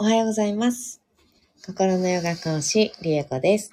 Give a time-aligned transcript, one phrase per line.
[0.00, 1.02] おはようございます。
[1.66, 3.72] 心のヨガ講師、リエコです。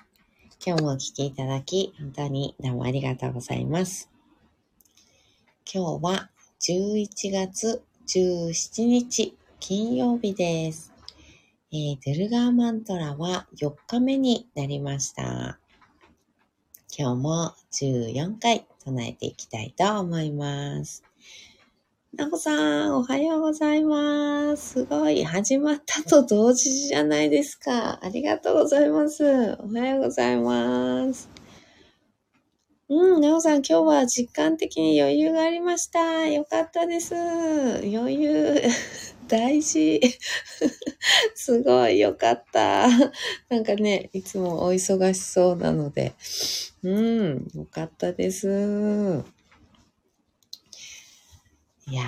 [0.65, 4.09] 今日もお聴きいただき、本当にどうもありがとうございます。
[5.71, 10.91] 今日は11月17日、金曜日です。
[11.71, 15.59] えー、ドゥルガーマントラは4日目になりました。
[16.97, 21.03] 今日も14回唱えていきたいと思います。
[22.17, 24.69] なこさん、おはようございます。
[24.69, 25.25] すごい。
[25.25, 27.99] 始まったと同時じゃないですか。
[28.01, 29.57] ありがとうございます。
[29.59, 31.29] おはようございます。
[32.87, 36.25] うん、なおさん、今日は実感的に余裕がありました。
[36.27, 37.15] よかったです。
[37.15, 38.61] 余裕、
[39.27, 39.99] 大事。
[41.35, 42.87] すごい、よかった。
[43.49, 46.13] なんかね、いつもお忙しそうなので。
[46.81, 49.34] うん、よかったです。
[51.87, 52.03] いや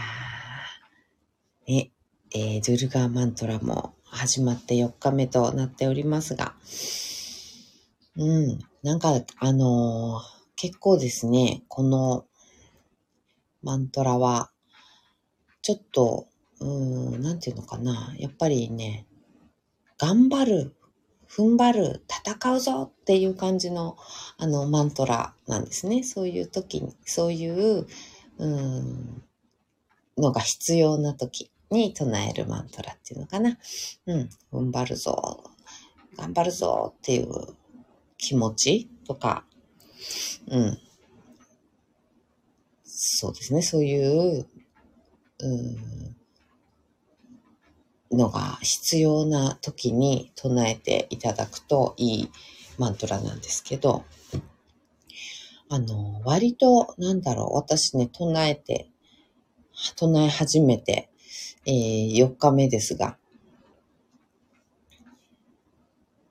[1.68, 1.92] ー、ね、
[2.36, 6.56] えー、ドゥルガーマントラも始まって4日目となっておりますが、
[8.16, 12.26] うん、なんか、あのー結構ですね、この
[13.62, 14.50] マントラは、
[15.62, 16.28] ちょっと、
[16.60, 19.06] うん、なんていうのかな、やっぱりね、
[20.00, 20.76] 頑張る、
[21.30, 23.98] 踏ん張る、戦うぞっていう感じの、
[24.40, 26.02] あの、マントラなんですね。
[26.02, 27.86] そういう時に、そういう、
[28.40, 29.24] うん、
[30.18, 33.58] のが必要な時に唱えるマントラっていうのかな。
[34.06, 35.44] うん、踏ん張るぞ、
[36.18, 37.30] 頑張るぞっていう
[38.18, 39.46] 気持ちとか、
[40.48, 40.78] うん。
[42.84, 43.98] そうですね、そうい
[44.40, 44.48] う、
[45.40, 45.48] う
[48.16, 52.32] ん、のが必要な時に唱えていただくといい
[52.78, 54.06] マントラなんですけど、
[55.70, 58.90] あの、割と、なんだろう、私ね、唱えて、
[59.96, 61.10] 唱え始めて、
[61.66, 63.18] えー、4日目ですが。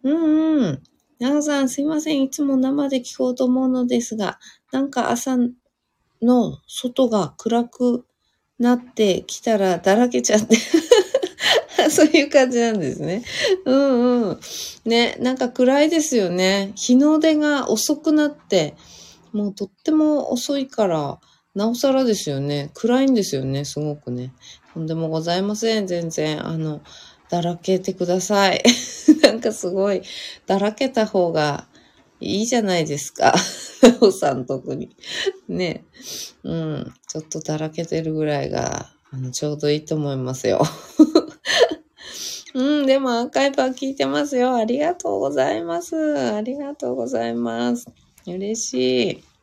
[0.02, 0.82] うんうん。
[1.18, 2.22] 長さん、すいません。
[2.22, 4.38] いつも生で聞こうと思うのですが、
[4.72, 5.36] なんか朝
[6.20, 8.04] の外が暗く
[8.58, 10.56] なってきたらだらけちゃって。
[11.90, 13.22] そういう感じなんですね。
[13.64, 14.40] うんうん。
[14.84, 16.72] ね、なんか暗いですよね。
[16.74, 18.74] 日の出が遅くなって、
[19.32, 21.20] もうとっても遅いから、
[21.56, 22.70] なおさらですよね。
[22.74, 24.34] 暗いんですよね、すごくね。
[24.74, 26.46] とんでもございません、全然。
[26.46, 26.82] あの、
[27.30, 28.62] だらけてください。
[29.22, 30.02] なんかすごい、
[30.44, 31.66] だらけた方が
[32.20, 33.34] いいじゃないですか。
[34.02, 34.94] おさん特に。
[35.48, 35.86] ね。
[36.44, 36.92] うん。
[37.08, 40.60] ちょっとだらけてるぐらいが、あの、ちょうどいいと思いますよ。
[42.52, 44.54] うん、でもアーカイブは聞いてますよ。
[44.56, 46.18] ありがとうございます。
[46.18, 47.86] ありがとうございます。
[48.26, 49.35] 嬉しい。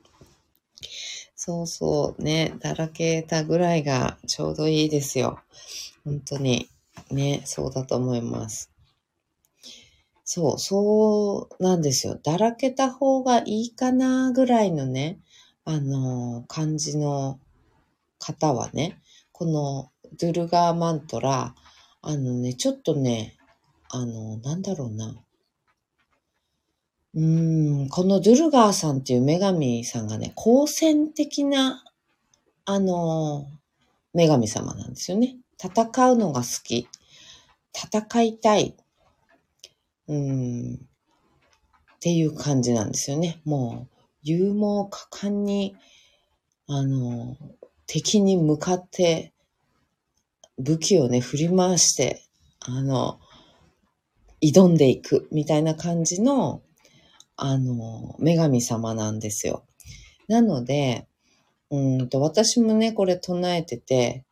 [1.45, 5.41] そうそう、ね、だらけたぐらいがちょうどいいですよ。
[6.05, 6.69] 本当に。
[7.11, 8.71] ね、そうだと思います。
[10.23, 12.17] そう、そうなんですよ。
[12.23, 15.19] だらけた方がいいかなぐらいのね、
[15.65, 17.41] あの、感じの
[18.19, 19.01] 方はね、
[19.33, 21.55] このドゥルガーマントラ、
[22.01, 23.35] あのね、ちょっとね、
[23.89, 25.13] あの、なんだろうな。
[27.15, 31.83] うん、このドゥルガーさんっていう女神さんがね、好戦的な、
[32.65, 33.47] あの、
[34.15, 35.37] 女神様なんですよね。
[35.61, 36.87] 戦うのが好き。
[37.71, 38.75] 戦いたい。
[40.07, 43.41] うん、っていう感じなんですよね。
[43.45, 45.75] もう、勇猛果敢に、
[46.67, 47.37] あの、
[47.85, 49.33] 敵に向かって、
[50.57, 52.23] 武器をね、振り回して、
[52.59, 53.19] あの、
[54.41, 56.62] 挑んでいく、みたいな感じの、
[57.45, 59.65] あの、女神様なんですよ。
[60.29, 61.09] なので、
[61.71, 64.23] うんと、私もね、これ唱えてて、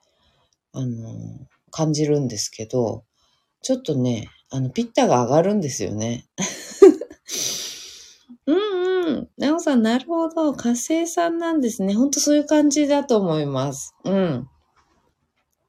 [0.71, 1.11] あの、
[1.71, 3.03] 感じるんですけど、
[3.63, 6.25] ちょっとね、あの、ピッタが上がるんですよね。
[8.47, 9.29] うんうん。
[9.37, 10.53] なおさん、なるほど。
[10.53, 11.93] 火星さんなんですね。
[11.93, 13.93] ほんとそういう感じだと思います。
[14.05, 14.47] うん。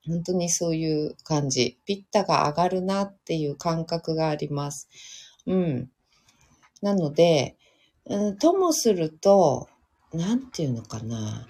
[0.06, 1.80] 本当にそういう感じ。
[1.86, 4.88] ピッタが上がるなっていう感覚があります。
[5.46, 5.90] うん。
[6.82, 7.56] なので、
[8.06, 9.68] うん、ともすると、
[10.12, 11.48] なんていうのかな。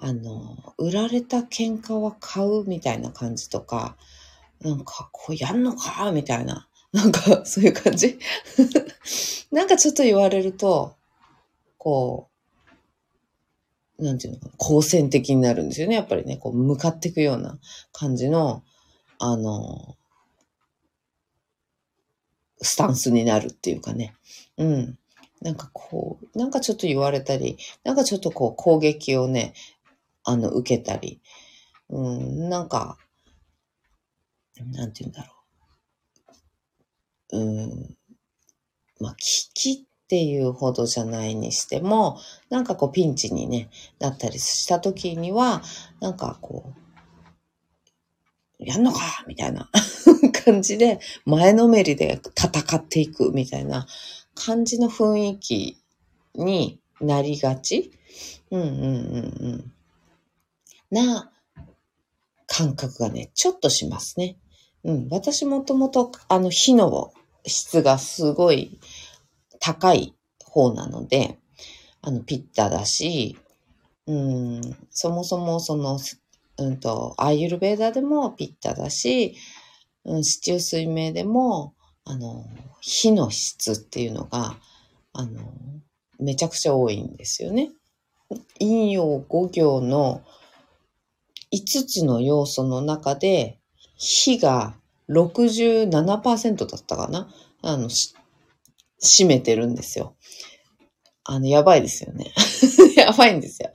[0.00, 3.96] あの、売られた喧嘩は買うみたいな感じとか、
[4.60, 6.68] なんか、こうやんのかみたいな。
[6.92, 8.18] なんか、そういう感じ
[9.50, 10.94] なんかちょっと言われると、
[11.76, 12.28] こ
[13.98, 15.96] う、なんていうのかな、好戦的になるんですよね。
[15.96, 17.58] やっぱりね、こう、向かっていくような
[17.92, 18.62] 感じの、
[19.18, 19.96] あの、
[22.62, 24.14] スタンスになるっていうかね。
[24.58, 24.98] うん。
[25.40, 29.54] なんかこう、なんかちょっと言われたり、なんかちょっとこう攻撃をね、
[30.24, 31.20] あの、受けたり、
[31.88, 32.98] うん、なんか、
[34.72, 35.32] なんて言うんだろ
[37.32, 37.38] う。
[37.38, 37.96] うん、
[39.00, 42.18] まあ、危機っていうほどじゃないにしても、
[42.50, 43.70] なんかこうピンチにね、
[44.00, 45.62] なったりした時には、
[46.00, 46.88] なんかこう、
[48.58, 49.70] やんのかみたいな
[50.44, 53.86] 感じで、前のめりで戦っていくみたいな
[54.38, 55.78] 感じの雰囲気
[56.34, 57.92] になりがち？
[58.50, 59.72] うんうんうんうん。
[60.90, 61.30] な
[62.46, 64.36] 感覚がね、ちょっとしますね。
[64.84, 65.08] うん。
[65.10, 67.12] 私もともと、あの、火の
[67.46, 68.80] 質がすごい
[69.60, 70.14] 高い
[70.44, 71.38] 方なので、
[72.00, 73.36] あの、ピッタだし、
[74.06, 74.60] うん、
[74.90, 75.98] そもそもその、
[76.56, 79.36] うんと、アーユルベーダでもピッタだし、
[80.04, 81.74] うん、四柱水明でも、
[82.08, 82.46] あの、
[82.80, 84.56] 火の質っていうのが、
[85.12, 85.40] あの、
[86.18, 87.70] めちゃくちゃ多いんですよね。
[88.58, 90.22] 陰陽五行の
[91.52, 93.58] 5つの要素の中で、
[93.96, 94.74] 火が
[95.10, 97.28] 67%だったかな？
[97.62, 98.14] あの、し
[99.02, 100.16] 占めてるんですよ。
[101.24, 102.32] あの、やばいですよね。
[102.96, 103.70] やばいんですよ。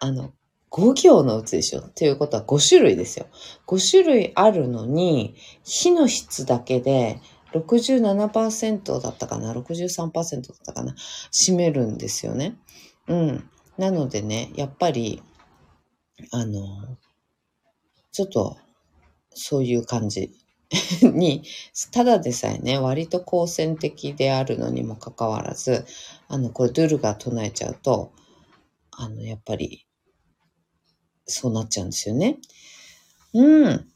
[0.00, 0.32] あの、
[0.70, 1.80] 5行のうちでしょ？
[1.80, 3.26] っていうことは5種類ですよ。
[3.66, 5.34] 5種類あるのに、
[5.64, 7.20] 火の質だけで
[7.52, 10.94] 67%だったかな ?63% だったかな？
[11.32, 12.56] 占めるんですよね。
[13.06, 13.50] うん。
[13.78, 15.22] なのでね、やっぱり、
[16.32, 16.96] あの、
[18.12, 18.56] ちょっと、
[19.30, 20.32] そういう感じ
[21.02, 21.44] に、
[21.92, 25.86] ただでさえね、割と好戦的であるのにもかかわらず、
[26.28, 28.12] あの、これドゥルが唱えちゃうと、
[28.90, 29.86] あの、やっぱり、
[31.26, 32.38] そうなっちゃうんですよね。
[33.34, 33.88] うん。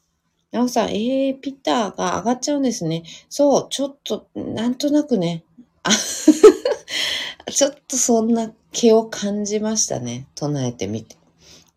[0.53, 3.03] なおさん、えー、ピッターが上がっちゃうんですね。
[3.27, 5.43] そう、ちょっと、なんとなくね、
[5.81, 5.89] あ
[7.51, 10.27] ちょっとそんな気を感じましたね。
[10.35, 11.17] 唱えてみて。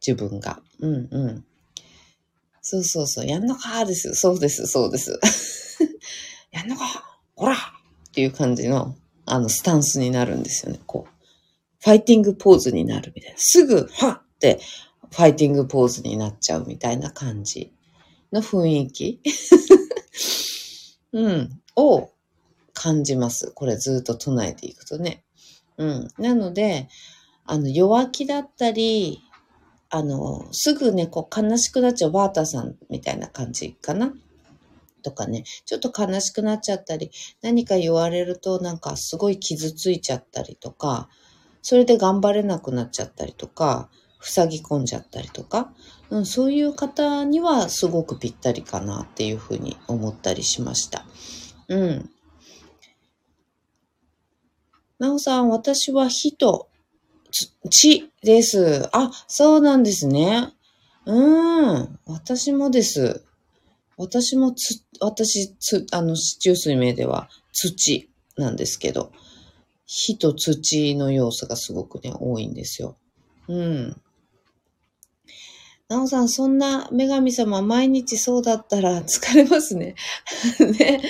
[0.06, 0.60] 自分が。
[0.78, 1.44] うんうん。
[2.60, 3.26] そうそうそう。
[3.26, 4.14] やんのかーです。
[4.14, 5.18] そうです、そうです。
[6.52, 8.94] やんのかほらっていう感じの、
[9.24, 10.80] あの、スタンスになるんですよね。
[10.86, 11.12] こう。
[11.80, 13.38] ファイティングポーズになるみたいな。
[13.38, 14.60] すぐ、はっって、
[15.10, 17.72] ファイティングポーズになっちゃうみたいな感じ
[18.36, 19.20] の雰囲気？
[21.12, 21.60] うん。
[21.76, 22.10] を
[22.72, 23.52] 感じます。
[23.52, 25.24] これずっと唱えていくとね。
[25.78, 26.08] うん。
[26.18, 26.88] なので、
[27.44, 29.20] あの、弱気だったり、
[29.88, 34.12] あの、すぐね、こう、悲しくなっちゃうバータさんみたいな感じかな？
[35.02, 41.08] とかね、ちょっと悲しくなっちゃったり、何か言われるとなんかすごい傷ついちゃったりとか、
[41.62, 43.88] それで頑張れなくなっちゃったりとか、
[44.20, 45.72] 塞ぎ込んじゃったりとか、
[46.10, 51.04] うん、そういう方にはすごくぴったりかなっていうふうに思ったりしました。
[51.68, 52.10] うん。
[54.98, 56.68] なおさん、私は火と
[57.30, 58.88] つ地です。
[58.92, 60.52] あ、そうなんですね。
[61.04, 61.98] うん。
[62.06, 63.22] 私もです。
[63.96, 69.12] 私もつ、私、つ、あの、四柱水明では土なんですけど、
[69.86, 72.96] 火と土の要素がすごくね、多いんですよ。
[73.48, 74.00] うん。
[75.88, 79.94] なおさん、そんな女神様、毎日そうだったら 疲れますね。
[80.78, 81.00] ね。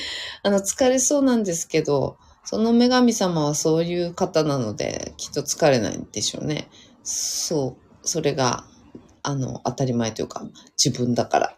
[0.43, 6.69] あの、疲れそうなんですけど、その女神様はそういう方なので、きっと疲れないんでしょうね。
[7.03, 8.07] そう。
[8.07, 8.65] それが、
[9.23, 10.47] あの、当たり前というか、
[10.83, 11.57] 自分だから。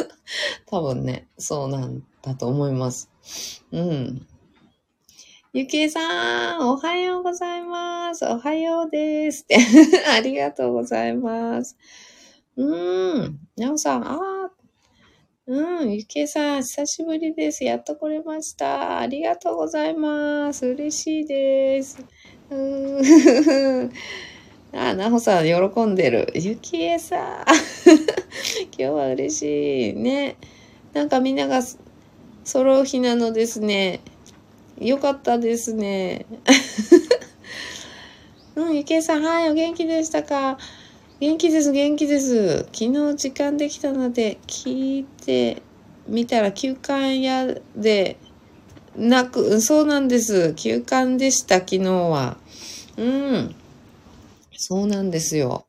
[0.66, 3.10] 多分ね、そうなんだと思います。
[3.72, 4.26] うん。
[5.54, 8.24] ゆきえさん、おはようございます。
[8.26, 9.42] おはようです。
[9.42, 9.58] って
[10.14, 11.76] ありがとうございます。
[12.56, 13.38] うん。
[13.56, 14.20] なおさん、あー
[15.46, 17.64] うん、ゆきえさん、久しぶりです。
[17.64, 18.98] やっと来れました。
[19.00, 20.66] ありがとうございます。
[20.66, 21.98] 嬉しいです。
[22.50, 23.92] うーん。
[24.72, 26.30] あ、なほさん、喜んでる。
[26.34, 27.44] ゆきえさん。
[28.66, 29.92] 今日は嬉しい。
[29.94, 30.36] ね。
[30.94, 31.60] なんかみんなが
[32.44, 34.00] 揃う日なのですね。
[34.78, 36.26] よかったですね。
[38.56, 40.58] うん、ゆきえさん、はい、お元気でしたか？
[41.22, 42.64] 元気です、元気です。
[42.72, 45.62] 昨日時間できたので、聞いて
[46.08, 48.16] みたら休館屋で、
[48.96, 50.52] なく、そうなんです。
[50.54, 52.38] 休館でした、昨日は。
[52.96, 53.54] うん。
[54.56, 55.64] そうなんですよ。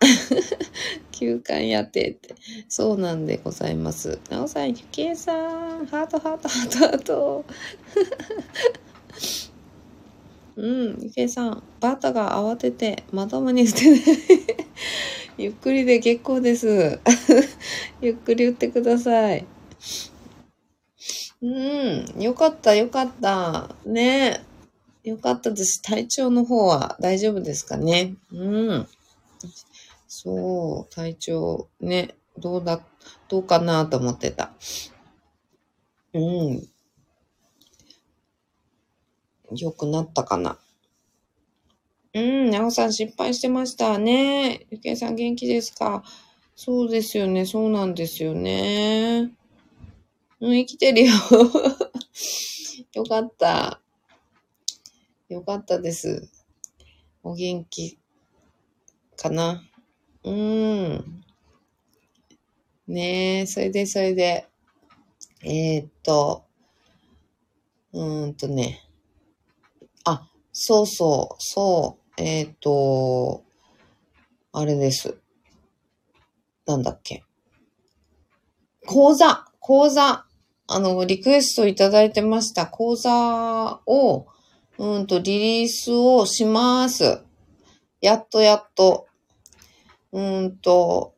[1.12, 2.36] 休館やってって。
[2.70, 4.18] そうなんでございます。
[4.30, 7.44] なおさん、ゆきえさん、ハートハートハートハート。
[10.56, 14.00] うん、ゆきえさん、バータが慌ててまともに打てない。
[15.36, 17.00] ゆっくりで結構です。
[18.00, 19.44] ゆっくり打ってください。
[21.42, 21.46] う
[22.18, 23.74] ん、よかった、よかった。
[23.84, 24.44] ね
[25.02, 25.82] よかったです。
[25.82, 28.14] 体調の方は大丈夫ですかね？
[28.32, 28.88] うん。
[30.06, 32.80] そう、体調ね、どうだ、
[33.28, 34.52] どうかなと思ってた。
[36.14, 36.18] う
[36.54, 36.68] ん。
[39.56, 40.58] 良くなったかな。
[42.14, 44.66] うん、なおさん心配してましたね。
[44.70, 46.04] ゆけいさん元気ですか？
[46.54, 49.32] そうですよね、そうなんですよね。
[50.40, 51.12] うん、生きてるよ。
[52.94, 53.80] よかった。
[55.28, 56.28] よかったです。
[57.24, 57.98] お元気
[59.16, 59.64] かな？
[60.22, 61.24] うん。
[62.86, 64.46] ねえ、それで、それで、
[65.42, 66.44] えー、っと、
[67.92, 68.83] うーんとね、
[70.56, 73.42] そうそう、そう、えー、っと、
[74.52, 75.18] あれです。
[76.64, 77.24] なんだっけ。
[78.86, 80.24] 講座、講座、
[80.68, 82.68] あの、リクエストいただいてました。
[82.68, 84.28] 講座を、
[84.78, 87.24] うんと、リリースをします。
[88.00, 89.08] やっとやっと。
[90.12, 91.14] うんと、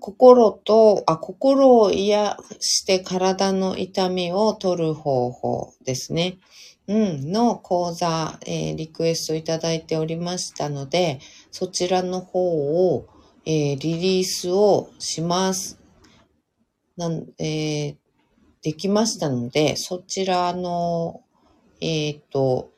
[0.00, 6.38] 心と、あ、心を癒して体の痛みを取る方法ですね。
[6.90, 11.20] うん、の講座、えー、リクエストいただいておりましたので、
[11.52, 12.40] そちらの方
[12.92, 13.06] を、
[13.46, 15.78] えー、リリースをします。
[16.96, 17.96] なん、えー、
[18.62, 21.22] できましたので、そちらの、
[21.80, 22.72] えっ、と、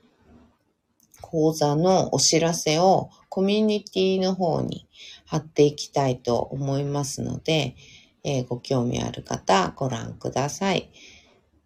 [1.22, 4.86] 講座のお知らせをコミュニティの方に
[5.24, 7.76] 貼っていきたいと思いますので、
[8.24, 10.90] えー、ご興味ある方ご覧ください。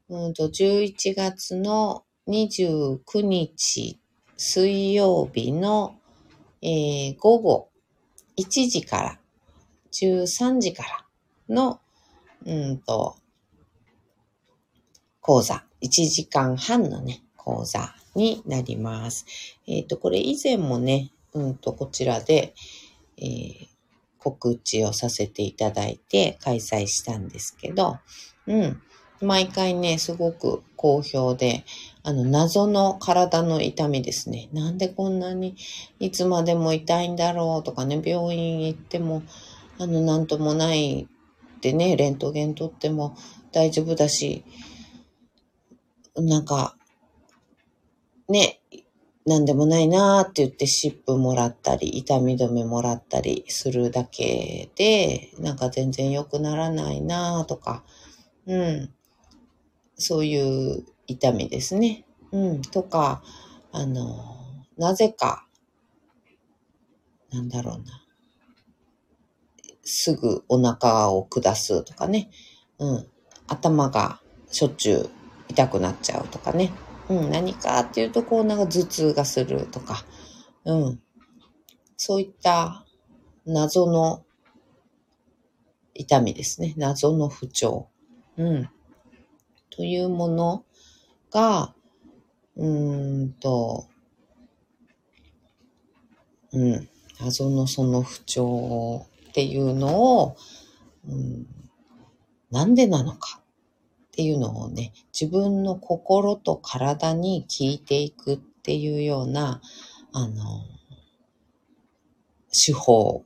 [0.08, 3.98] うんと11月の29日
[4.36, 5.96] 水曜日の、
[6.62, 7.68] えー、午後
[8.36, 9.18] 1時から
[9.92, 11.06] 13時から
[11.48, 11.80] の、
[12.44, 13.16] うんと、
[15.20, 19.26] 講座、1時間半のね、講座になります。
[19.66, 22.54] えっ、ー、と、これ以前もね、うんと、こちらで、
[23.16, 23.66] えー、
[24.18, 27.98] 告知をさせていただいて開催したんですけど、
[28.46, 28.82] うん。
[29.22, 31.64] 毎回ね、すごく好評で、
[32.06, 34.48] あの、謎の体の痛みですね。
[34.52, 35.56] なんでこんなに
[35.98, 39.24] いつまでも痛いんだろうとかね、病院行っても、
[39.80, 41.08] あの、なんともない
[41.56, 43.16] ってね、レントゲン取っても
[43.50, 44.44] 大丈夫だし、
[46.14, 46.76] なんか、
[48.28, 48.60] ね、
[49.26, 57.82] なんでもないなーって言って湿布もらったり、痛み止めもらったりするだけで、なんか全然良くならないなーとか、
[58.46, 58.94] うん。
[59.98, 62.04] そういう痛みですね。
[62.32, 62.62] うん。
[62.62, 63.22] とか、
[63.72, 64.16] あの、
[64.76, 65.46] なぜか、
[67.30, 68.02] なんだろうな。
[69.82, 72.30] すぐお腹を下すとかね。
[72.78, 73.06] うん。
[73.46, 74.20] 頭が
[74.50, 75.10] しょっちゅう
[75.48, 76.72] 痛くなっちゃうとかね。
[77.08, 80.04] うん、何かっていうと、こうなんか頭痛がするとか、
[80.64, 81.00] うん。
[81.96, 82.84] そういった
[83.46, 84.24] 謎の
[85.94, 86.74] 痛みですね。
[86.76, 87.88] 謎の不調。
[88.36, 88.68] うん。
[89.70, 90.64] というもの
[91.36, 91.74] が、
[92.56, 93.88] うーんと、
[96.52, 96.88] うん。
[97.20, 100.36] 謎のその不調っていうのを、
[101.06, 101.46] うん、
[102.50, 109.60] なんでなのかっていうのをね、自分の心と体に聞いていくっていうような、
[110.12, 110.64] あの、
[112.50, 113.24] 手法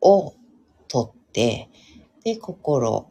[0.00, 0.34] を
[0.88, 1.68] とって、
[2.24, 3.08] で、心、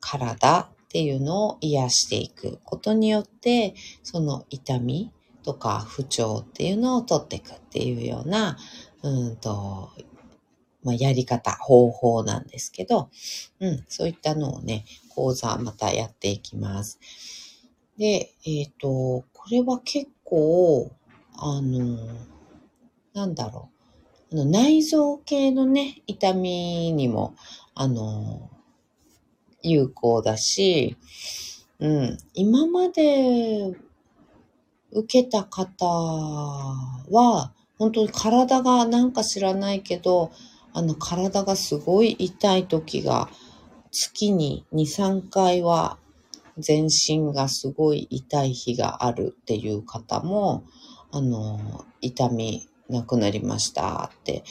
[0.00, 5.10] 体っていうのを癒していくことによって、その痛み
[5.42, 8.58] とか不調っていうのを取っていくっていうような、
[9.02, 9.88] うんと、
[10.82, 13.08] まあ、やり方、方法なんですけど、
[13.60, 17.00] うん、そういったのをね、講座またやっていきます。
[17.96, 20.92] で、えっ、ー、と、これは結構、
[21.38, 21.96] あの、
[23.14, 23.70] なんだろ
[24.30, 24.34] う。
[24.34, 27.34] あの内臓系のね、痛みにも、
[27.74, 28.50] あの、
[29.62, 30.96] 有効だし、
[31.78, 33.74] うん、今まで
[34.92, 40.30] 受けた方は、本当に体がなんか知らないけど、
[40.72, 43.28] あの体がすごい痛い時が
[43.90, 45.98] 月に2、3回は
[46.58, 50.64] 全身がすごい痛い日があるっていう方も、
[51.10, 54.44] あの、痛みなくなりましたって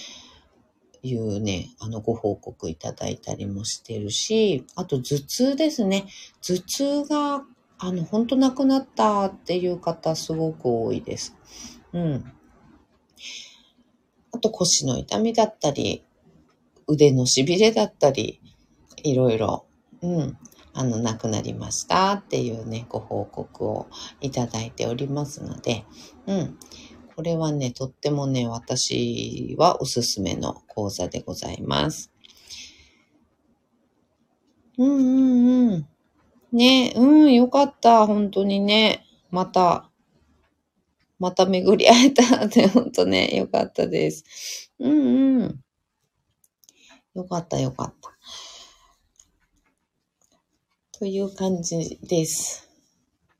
[1.03, 6.05] いうね、あの、ご報告いただいたりもしてるし、あと頭痛ですね。
[6.41, 7.43] 頭痛が、
[7.79, 11.35] あの、ほんとなくなったっていう方すごく多いです。
[11.93, 12.31] うん。
[14.31, 16.03] あと腰の痛みだったり、
[16.87, 18.39] 腕のしびれだったり、
[19.03, 19.65] いろいろ、
[20.01, 20.37] うん、
[20.73, 23.87] あの、亡くなりましたっていうね、ご報告を
[24.19, 25.85] いただいておりますので、
[26.27, 26.57] うん。
[27.15, 32.11] これはね、とってもね、私はおすすめの講座でございます。
[34.77, 35.87] うんうんうん。
[36.51, 38.07] ね、うん、よかった。
[38.07, 39.05] 本当にね。
[39.29, 39.89] また、
[41.19, 44.71] また巡り会えたって、 本当ね、よかったです。
[44.79, 45.63] うんうん。
[47.13, 48.11] よかったよかった。
[50.97, 52.67] という感じです。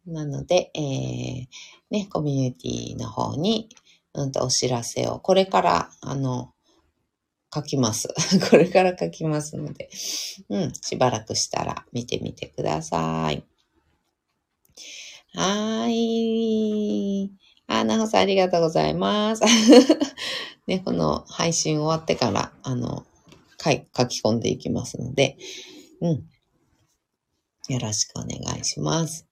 [0.06, 1.48] なので、えー、
[1.92, 3.70] ね、コミュニティの方に、
[4.14, 6.54] うんとお知らせを、これから、あの、
[7.54, 8.08] 書きます。
[8.50, 9.90] これから書きますので、
[10.50, 13.44] うん、しばらくしたら見てみてください。
[15.34, 17.32] はーい。
[17.68, 19.44] あ、なほさんありがとうございます。
[20.68, 23.06] ね、この配信終わってから、あの、
[23.62, 25.38] 書き込んでいきますので、
[26.02, 26.30] うん。
[27.70, 29.28] よろしくお願いします。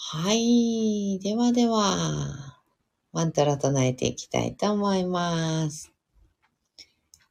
[0.00, 1.18] はい。
[1.18, 2.62] ではでは、
[3.12, 5.92] マントラ唱えていきたいと思います。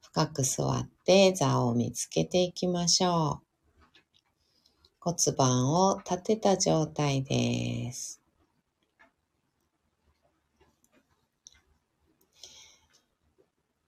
[0.01, 4.89] 深く座って座を見つけていきましょう。
[4.99, 8.21] 骨盤を立てた状態です。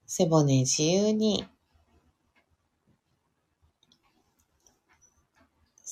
[0.06, 1.46] 背骨自由に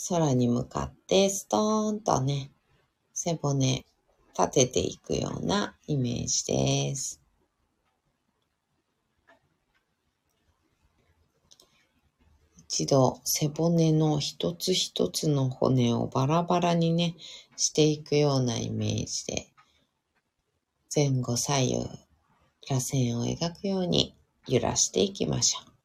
[0.08, 2.50] 空に向かってストーンとね、
[3.20, 3.84] 背骨
[4.38, 7.20] 立てていくようなイメージです。
[12.54, 17.16] 一度背骨の一つ一つの骨をバラバラにね、
[17.56, 19.48] していくようなイメージで、
[20.94, 21.74] 前後左右、
[22.70, 24.14] 螺旋を描くように
[24.46, 25.77] 揺らしていきましょう。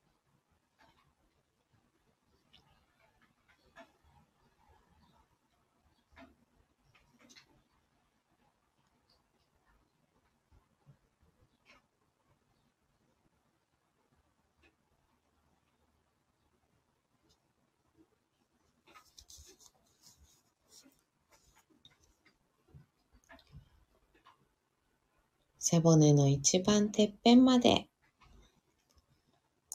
[25.74, 27.88] 背骨の一番てっぺんまで、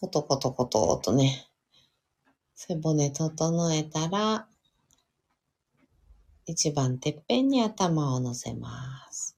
[0.01, 1.49] コトコトコトとね、
[2.55, 4.47] 背骨整えたら、
[6.47, 9.37] 一番てっぺんに頭を乗せます。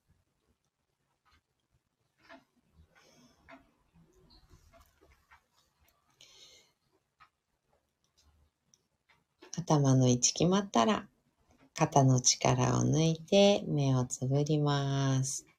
[9.57, 11.07] 頭の位置決まったら、
[11.73, 15.50] 肩の力を抜いて目をつぶります。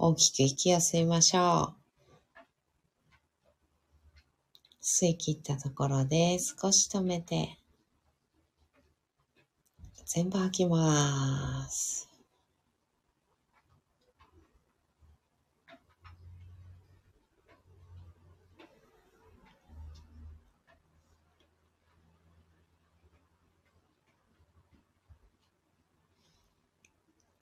[0.00, 2.40] 大きく息を吸いましょう。
[4.80, 7.58] 吸い切ったところで少し止めて、
[10.06, 12.08] 全部吐きます。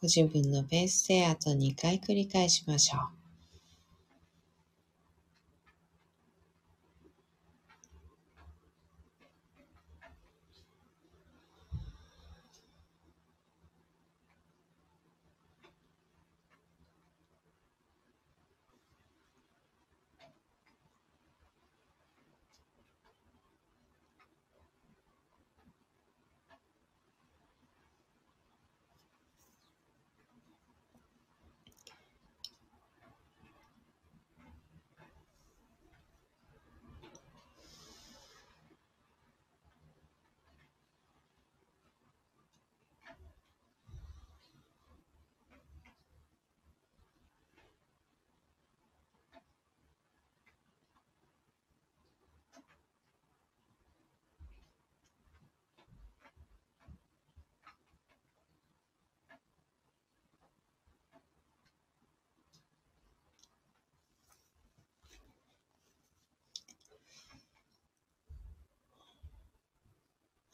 [0.01, 3.16] ご自分のペースであと2回繰り返しましょう。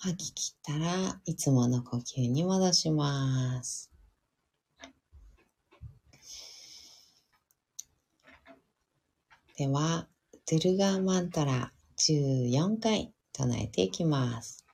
[0.05, 3.89] 吐き切ったらいつもの呼吸に戻します。
[9.57, 10.09] では、
[10.51, 14.67] ドゥルガーマンタラ14回唱えていきます。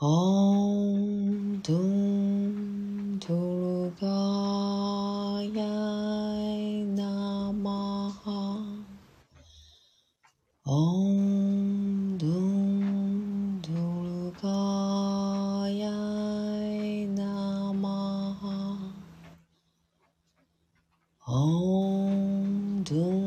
[0.00, 4.70] Om Dum Durgaya
[7.60, 8.22] नमः
[10.66, 11.16] ॐ
[12.20, 12.52] दुं
[13.66, 15.82] दुर्गाय
[17.18, 18.42] नमः
[21.40, 22.14] ॐ
[22.90, 23.22] दुं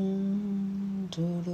[1.17, 1.52] दुर्गा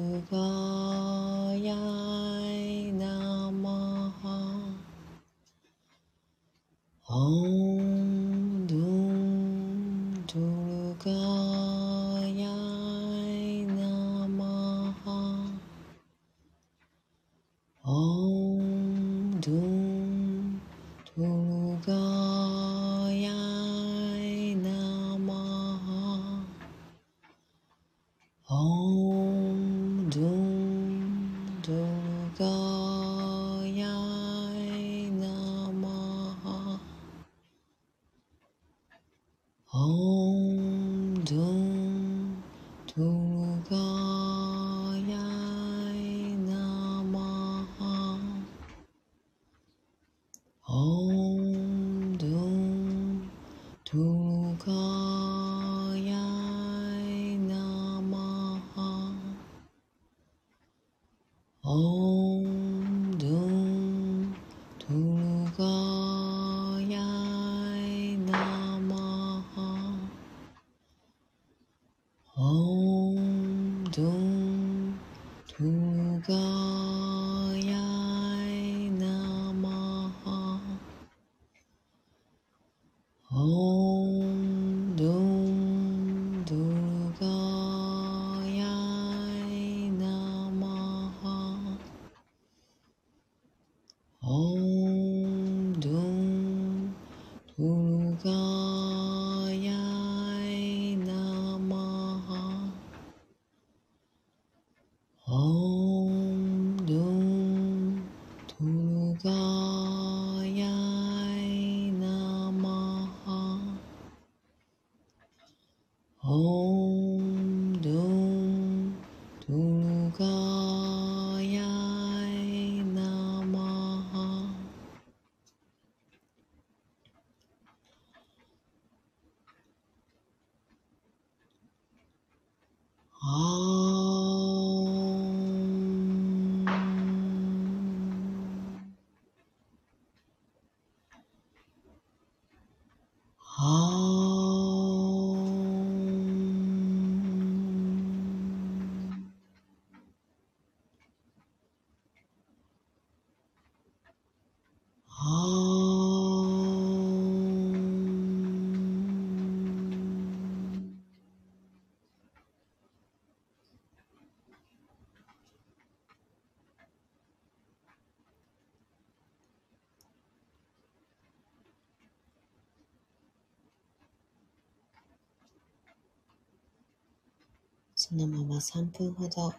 [178.59, 179.53] 3分ほど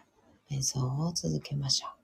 [0.49, 2.00] 瞑想を続けましょう。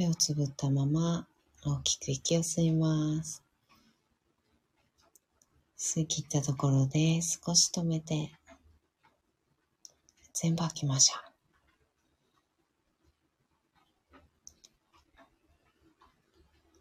[0.00, 1.26] 目をつぶったまま
[1.62, 3.44] 大きく息を吸います。
[5.76, 8.32] 吸い切ったところで少し止めて
[10.32, 11.16] 全部吐きましょ
[14.14, 14.20] う。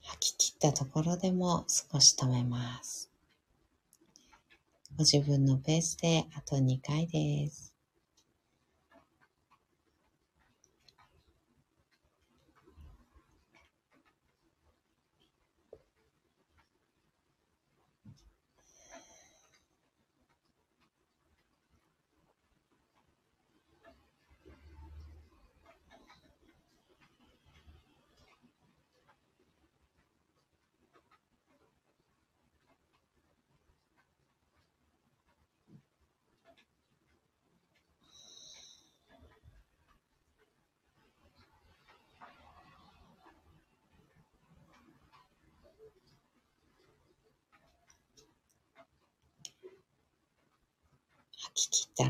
[0.04, 3.12] 吐き切ったところでも少し止めます。
[4.96, 7.69] ご自分のペースであと2回です。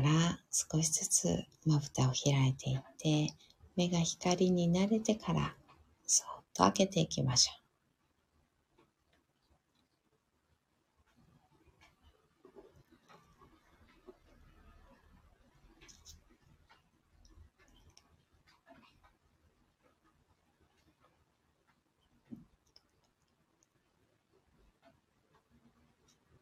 [0.00, 3.34] ったら少しずつまぶたを開いていって
[3.76, 5.54] 目が光に慣れてから
[6.06, 7.60] そっと開けていきましょう。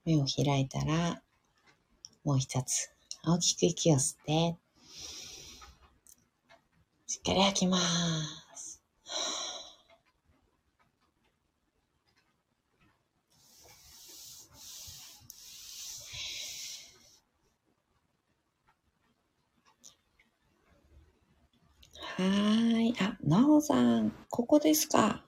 [0.04, 1.20] 目を開いたら
[2.24, 2.97] もう一つ
[3.30, 4.56] 大きく息を吸って
[7.06, 8.82] しっかり吐きます。
[22.18, 22.24] は
[22.80, 22.94] い。
[23.00, 25.24] あ、なおさん、ここですか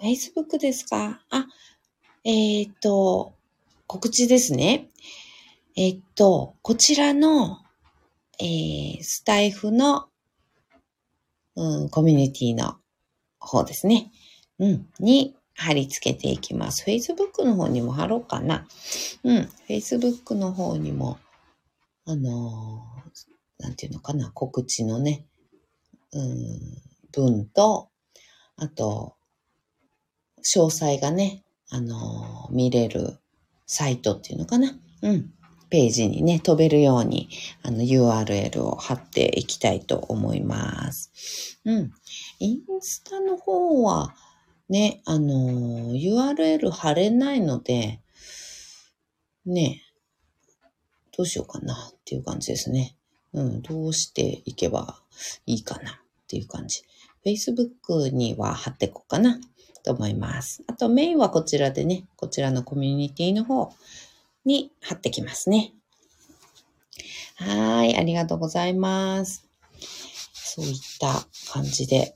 [0.00, 1.20] ?Facebook ですか？
[1.30, 1.46] あ、
[2.24, 3.34] えー、っと、
[3.88, 4.88] 告知ですね。
[5.76, 7.58] えっと、こちらの、
[8.38, 10.08] えー、スタイフの、
[11.56, 12.76] うん、コミュニティの
[13.38, 14.10] 方ですね。
[14.58, 16.84] うん、に貼り付けていきます。
[16.86, 18.66] Facebook の方にも貼ろうかな。
[19.24, 21.18] うん、Facebook の方にも、
[22.04, 23.02] あのー
[23.58, 25.24] なんていうのかな、告知のね、
[26.12, 26.82] うん、
[27.12, 27.90] 文と、
[28.56, 29.14] あと、
[30.44, 33.18] 詳細がね、あのー見れる
[33.66, 34.76] サイトっていうのかな。
[35.02, 35.32] うん。
[35.72, 37.30] ページにね、飛べるように、
[37.62, 41.58] あの、URL を貼っていきたいと思います。
[41.64, 41.92] うん。
[42.40, 44.14] インスタの方は、
[44.68, 48.02] ね、あの、URL 貼れないので、
[49.46, 49.82] ね、
[51.16, 52.94] どうしようかなっていう感じですね。
[53.32, 55.00] うん、どうしていけば
[55.46, 55.94] いいかなっ
[56.28, 56.82] ていう感じ。
[57.24, 59.40] Facebook には貼っていこうかな
[59.84, 60.64] と思います。
[60.66, 63.72] あとメインはこちらでね、こちらのコミュニティの方
[64.44, 65.72] に貼ってきますね。
[67.36, 69.48] はい、ありがとうございます。
[70.54, 72.14] そういった感じで。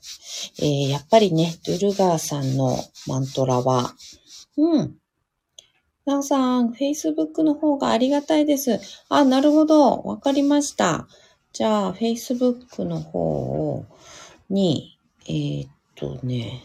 [0.59, 3.93] えー、やっぱりね、ドゥルガーさんのマントラは、
[4.57, 4.95] うん。
[6.05, 8.79] なおさん、Facebook の方がありがたいです。
[9.09, 9.97] あ、なるほど。
[10.03, 11.07] わかりました。
[11.51, 13.85] じゃあ、Facebook の方
[14.49, 16.63] に、えーっとね、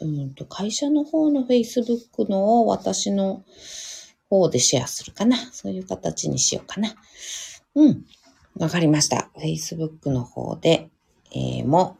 [0.00, 3.44] うんと、会社の方の Facebook のを私の
[4.28, 5.36] 方でシェアするかな。
[5.52, 6.94] そういう形にしようかな。
[7.74, 8.04] うん。
[8.58, 9.30] わかりました。
[9.36, 10.90] Facebook の方で、
[11.32, 11.98] えーも、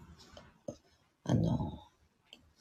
[1.25, 1.79] あの、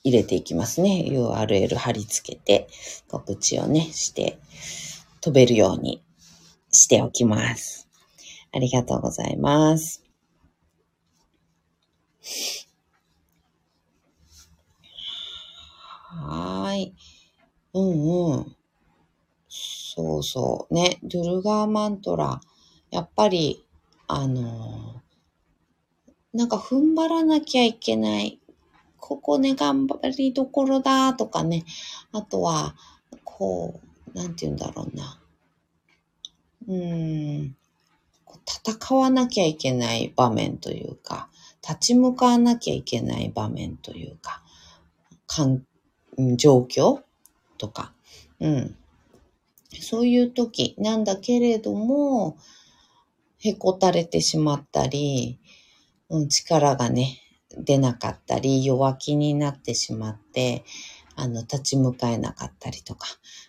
[0.04, 1.06] 入れていきますね。
[1.08, 2.68] URL 貼り付けて、
[3.08, 4.38] 告知をね、して、
[5.22, 6.04] 飛べるように
[6.72, 7.88] しておきます。
[8.54, 10.04] ありがとうございます。
[16.26, 16.94] はい。
[17.74, 18.56] うんうん。
[19.48, 20.74] そうそう。
[20.74, 22.42] ね、ドゥルガーマントラ。
[22.92, 23.66] やっぱり、
[24.08, 25.06] あのー
[26.36, 28.42] なんか踏ん張らなきゃいけない。
[29.00, 31.64] ここね、頑張りどころだとかね。
[32.12, 32.76] あとは、
[33.24, 33.80] こ
[34.14, 35.22] う、なんて言うんだろうな。
[36.68, 37.56] うん。
[38.46, 41.30] 戦わなきゃいけない場面というか、
[41.66, 44.44] 立ち向かわなきゃいけない場面というか、
[45.26, 45.66] かんうん
[46.38, 47.02] 状況
[47.58, 47.94] とか、
[48.40, 48.76] うん。
[49.80, 52.38] そういう時なんだけれども、
[53.40, 55.40] へこたれてしまったり、
[56.10, 57.22] うん、力がね、
[57.58, 60.64] 出なかったり、弱気になってしまって、
[61.16, 63.08] あの、立ち向かえなかったりとか、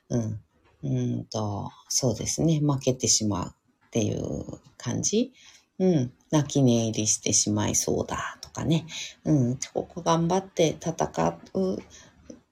[0.09, 0.41] うん、
[0.83, 4.45] うんと、そうですね、負けてしまうっていう
[4.77, 5.33] 感じ。
[5.79, 8.87] うん、泣き寝入りしてしまいそうだとか、かね。
[9.25, 11.79] うん、ここ頑張って戦う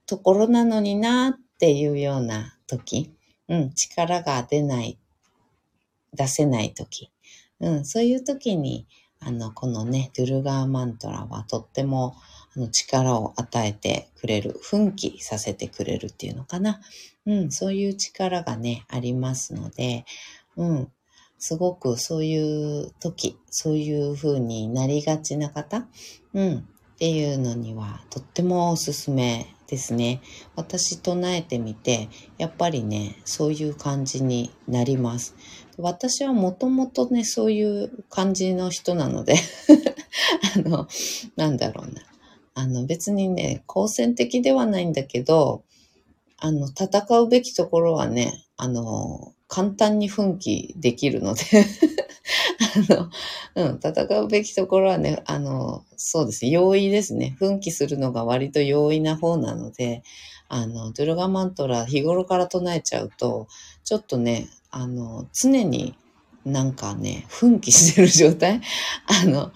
[0.06, 3.10] ところなのになっていうような時。
[3.48, 4.98] うん、力が出ない、
[6.14, 7.10] 出せない時。
[7.60, 8.86] うん、そういう時に、
[9.20, 12.16] あの、このね、ドゥルガーマントラはとっても
[12.56, 16.80] あの力を与えてくれる、奮起させてくれるっていうのかな。
[17.26, 20.04] うん、そういう力がね、ありますので、
[20.56, 20.92] うん、
[21.38, 25.86] すごくそういう時、そういう風になりがちな方、
[26.32, 30.20] うん、っていうのにはとってもおすすめですね。
[30.56, 35.34] 私唱えてみて、やっぱりね、そういう感じになります。
[35.78, 39.34] 私はもともとね、そういう感じの人なので
[40.56, 40.86] あの、
[41.36, 42.02] なんだろうな。
[42.54, 45.64] あの、別にね、好戦的ではないんだけど、
[46.38, 51.42] あの、戦うべきところはね、あの、簡単に奮起できるので
[52.88, 53.10] の、
[53.54, 56.50] うん、戦うべきところはね、あの、そうですね。
[56.50, 57.36] 容易ですね。
[57.38, 60.02] 奮起するのが割と容易な方なので、
[60.48, 63.48] あの、ドゥルガマントラ日頃から唱えちゃうと、
[63.84, 65.96] ちょっとね、あの、常に
[66.44, 68.60] なんかね、奮起してる状態
[69.06, 69.52] あの、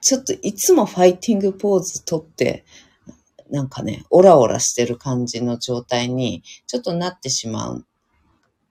[0.00, 2.64] ちょっといつもファイティングポーズとって、
[3.50, 7.84] なんかね、オラオラしてる感じの状態にちょっとなってしまう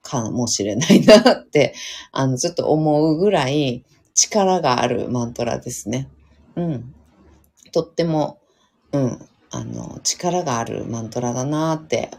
[0.04, 1.74] かもしれないなって、
[2.12, 6.10] あの、ちょっと思うぐらい力があるマントラですね。
[6.56, 6.94] うん。
[7.72, 8.38] とっても、
[8.92, 12.12] うん、あの、力があるマントラだなって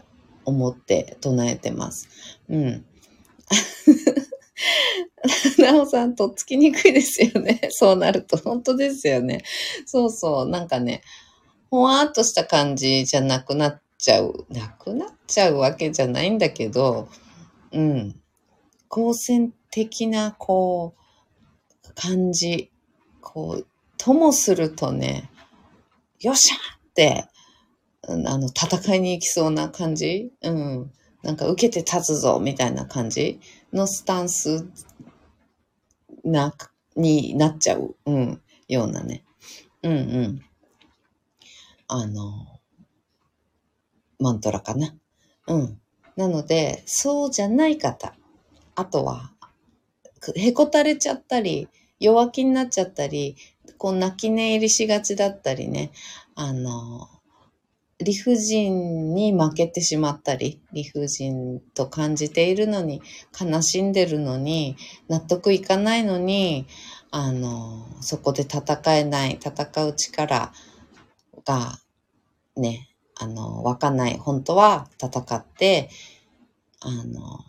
[0.43, 2.09] 思って唱えてます。
[2.49, 2.85] うん。
[5.59, 7.61] なおさん、とっつきにくいですよね。
[7.71, 9.43] そうなると、本当ですよね。
[9.85, 11.01] そうそう、なんかね、
[11.69, 14.45] ほわーっとした感じじゃなくなっちゃう。
[14.49, 17.09] なくなっちゃうわけじゃないんだけど、
[17.71, 18.21] うん。
[18.87, 22.71] 好戦的な、こう、感じ。
[23.21, 25.29] こう、ともするとね、
[26.19, 27.27] よっしゃって、
[28.07, 30.91] あの、戦いに行きそうな感じうん。
[31.23, 33.39] なんか受けて立つぞ、みたいな感じ
[33.73, 34.67] のスタンス
[36.23, 36.53] な、
[36.95, 39.25] になっちゃう、うん、ようなね。
[39.81, 40.41] うんうん。
[41.87, 42.59] あの、
[44.19, 44.95] マントラかな。
[45.47, 45.81] うん。
[46.15, 48.13] なので、そうじゃない方、
[48.75, 49.31] あとは、
[50.35, 51.67] へこたれちゃったり、
[51.99, 53.35] 弱気になっちゃったり、
[53.77, 55.91] こう泣き寝入りしがちだったりね、
[56.35, 57.09] あの、
[57.99, 63.01] 理不尽に負けてしまったり、理不尽と感じているのに、
[63.39, 64.75] 悲しんでるのに、
[65.07, 66.65] 納得いかないのに、
[67.11, 70.53] あの、そこで戦えない、戦う力
[71.45, 71.79] が
[72.57, 74.17] ね、あの、湧かない。
[74.17, 75.89] 本当は戦って、
[76.81, 77.39] あの、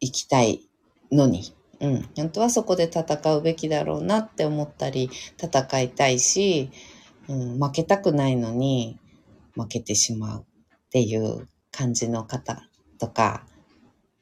[0.00, 0.68] 行きたい
[1.10, 2.08] のに、うん。
[2.16, 5.10] 本当はそこで戦うべきだろうなって思ったり、
[5.42, 6.70] 戦いたいし、
[7.28, 8.98] うん、負けたくないのに
[9.54, 10.44] 負けてしまうっ
[10.90, 12.62] ていう感じの方
[12.98, 13.44] とか、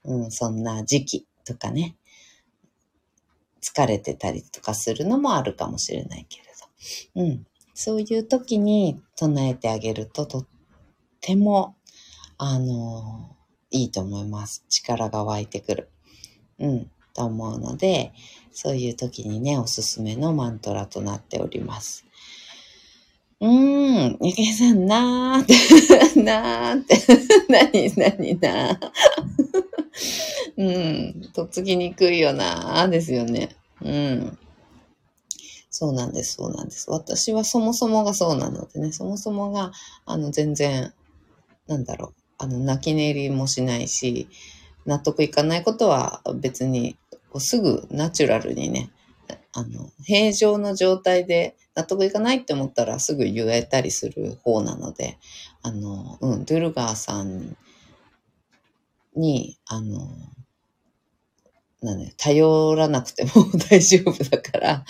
[0.05, 1.97] うん、そんな時期とかね、
[3.61, 6.45] 疲れてたりとかするのもあるかもしれないけれ
[7.15, 7.47] ど、うん。
[7.75, 10.47] そういう時に唱えてあげるととっ
[11.23, 11.77] ても、
[12.37, 13.35] あの、
[13.71, 14.65] いいと思います。
[14.69, 15.89] 力が湧いてくる。
[16.59, 18.13] うん、と思うので、
[18.53, 22.05] そういう時にね、おすすめのマントラとなっております。
[23.41, 26.97] うーん、ゆけさんなーって、なーって、
[27.49, 28.91] なになになー。
[30.57, 33.57] うん、とっつきにくいよなーですよね。
[33.81, 34.39] うん。
[35.71, 36.91] そうなんです、そうなんです。
[36.91, 39.73] 私はそもそもがそうなのでね、そもそもが、
[40.05, 40.93] あの、全然、
[41.67, 44.29] なんだろう、あの、泣き寝入りもしないし、
[44.87, 46.97] 納得いかないことは別に、
[47.31, 48.91] こうすぐナチュラルにね、
[49.55, 55.19] あの、平常の状態で納得いかないって思ったらすぐ言えたりする方なので、
[55.63, 57.57] あの、うん、ドゥルガーさん
[59.15, 60.09] に、あの、
[61.83, 63.31] なんね、頼らなくても
[63.71, 64.85] 大丈夫だから、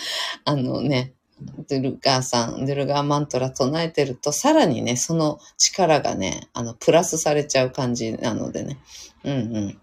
[0.45, 8.77] あのね、ドゥルガーさん、ドゥルガーマントラ唱えてると、さらにね、その力がね、あの、プラスされちゃう感じなのでね。
[9.23, 9.81] うんうん。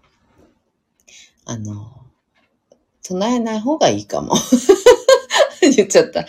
[1.45, 2.05] あの、
[3.03, 4.33] 唱えない方がいいかも。
[5.61, 6.25] 言っちゃった。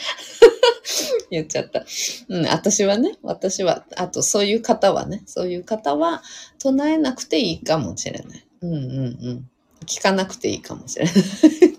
[1.31, 1.85] 言っちゃった。
[2.29, 6.23] うん、私はね、私は、あとそういう方はね、そういう方は
[6.59, 8.47] 唱えなくていいかもしれない。
[8.63, 9.51] うんうんうん。
[9.85, 11.15] 聞かなくていいかもしれない。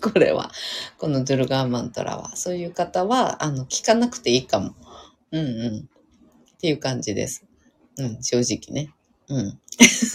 [0.00, 0.50] これは。
[0.98, 2.36] このドゥルガーマントラは。
[2.36, 4.74] そういう方は、あの、聞かなくていいかも。
[5.32, 5.88] うんうん。
[6.54, 7.44] っていう感じです。
[7.98, 8.92] うん、正直ね。
[9.28, 9.60] うん。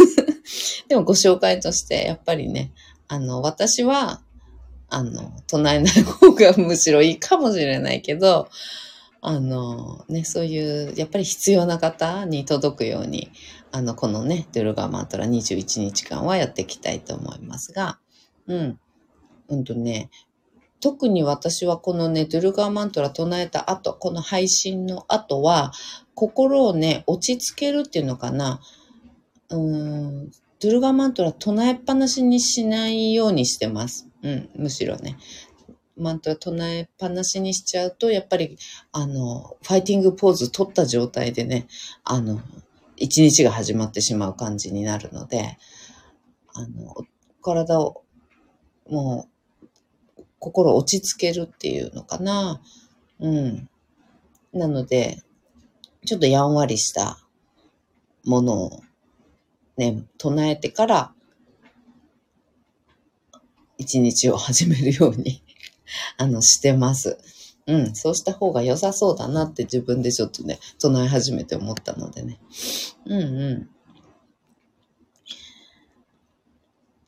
[0.88, 2.72] でもご紹介として、やっぱりね、
[3.08, 4.22] あの、私は、
[4.90, 8.50] あの、唱えない方がむしろいいかもしれないけど、
[9.22, 13.32] あの、ね、そういう、やっぱり必要な方に届くように、
[13.72, 18.00] あの、このね、ドゥルガーマントラ21日間はやっていきたいと思いますが、
[18.48, 18.80] うん。
[19.50, 20.10] うんとね、
[20.80, 25.74] 特に私はこのね、ドゥルガーマントラ唱えた後、この配信の後は、
[26.16, 28.62] 心をね、落ち着けるっていうのかな。
[29.50, 34.08] うん、ドゥルガーマントラ唱えっぱなしにしないようにしてます。
[34.24, 35.18] うん、むしろね。
[36.00, 38.58] マントラ唱えっぱなしにしちゃうと、やっぱり、
[38.92, 41.68] あの、ファイティングポーズ取った状態でね、
[42.04, 42.42] あの、
[42.96, 45.58] 一日が始まってしまう感じになるので、
[46.54, 46.96] あの、
[47.42, 48.04] 体を、
[48.90, 49.28] も
[50.18, 52.62] う、心落ち着けるっていうのかな。
[53.20, 53.70] うん。
[54.54, 55.22] なので、
[56.06, 57.20] ちょっとやんわりした
[58.26, 58.84] ものを
[59.78, 61.14] ね、唱えてから、
[63.78, 65.42] 一日を始めるように
[66.18, 67.18] あの、してます。
[67.68, 72.40] うん、そうした方が良さそうだなって自分でちょっとね、唱え始めて思ったのでね。
[73.06, 73.26] うんう
[73.56, 73.70] ん。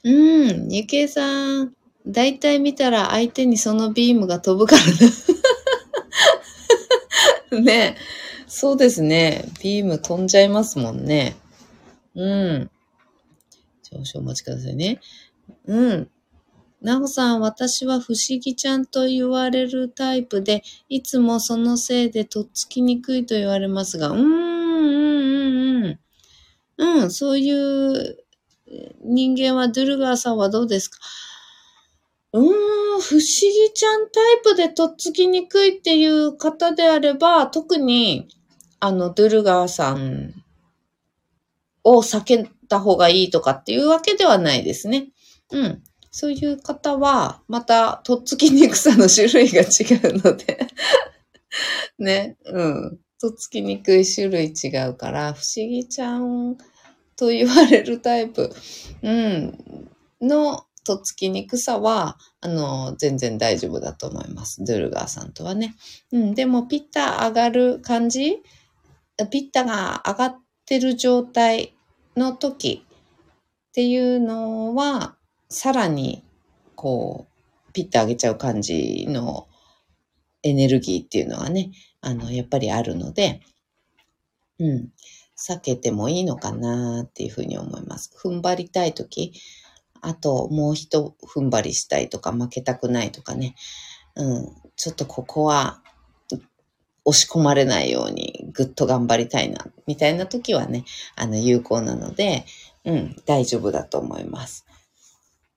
[0.03, 1.73] うん、ゆけいさん、
[2.07, 4.84] だいたい見たら相手にそのビームが飛ぶから
[7.59, 7.61] ね。
[7.61, 7.97] ね
[8.47, 9.45] そうですね。
[9.63, 11.36] ビーム飛んじゃいますもんね。
[12.15, 12.69] うん。
[13.82, 14.99] 少々お待ちくださいね。
[15.65, 16.09] うん。
[16.82, 24.29] なおさん、私は不思議ちゃんと言われるタイプで、いつもそのせいでとっつきにくいと言われますが、うーん、うん、
[25.77, 25.99] うん、うん。
[27.03, 28.17] うん、そういう
[29.03, 30.97] 人間はドゥルガーさんはどうですか？
[32.34, 38.27] うーん、不思議ちゃんタイプでとっつきにくいっていう方であれば、特に、
[38.79, 40.34] あの、ドゥルガーさん
[41.84, 45.09] を避けた方がいいとかっていうわけではないですね。
[45.51, 45.84] うん。
[46.12, 49.66] そういう方は、また、とっつきにくさの種類が違
[50.12, 50.68] うので
[51.97, 52.99] ね、うん。
[53.20, 56.57] とっつきにくい種類違うから、不思議ちゃん
[57.16, 58.53] と言われるタイプ、
[59.01, 59.57] うん、
[60.22, 64.66] のとっつきにくさは、あの、全然大丈夫だと思います。
[64.66, 65.76] ドゥルガーさんとはね。
[66.12, 68.41] うん、でも、ピッタ上がる感じ
[69.30, 71.76] ピッタが上がってる状態
[72.18, 72.86] の時
[73.70, 75.16] っていうのは、
[75.52, 76.24] さらに、
[76.76, 77.28] こ
[77.70, 79.49] う、ピッて上げちゃう感じの
[80.43, 83.41] エネルギーっていうのはね、あの、やっぱりあるので、
[84.60, 84.89] うん、
[85.38, 88.12] 避けてもいいのかなっていうふうに思います。
[88.18, 89.34] 踏ん張りたいとき、
[89.99, 93.56] あともう一踏ん張りしたいとか負けたくないとかね、
[94.16, 95.82] うん、ちょっとここは
[97.04, 100.86] 押し込まれないようにぐっと頑張りたいな、みたいな時はね、
[101.18, 102.45] あの、有効なので、
[102.86, 104.66] うん、大丈夫だと思います。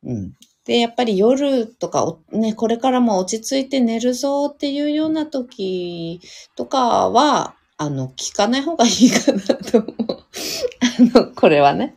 [0.05, 0.33] うん。
[0.65, 6.21] で、やっぱり夜とか、ね、これからも落ち着いて寝るぞっていうような時
[6.57, 9.95] とかは、あの、聞かない方がいいかなと思う。
[11.17, 11.95] あの、これはね。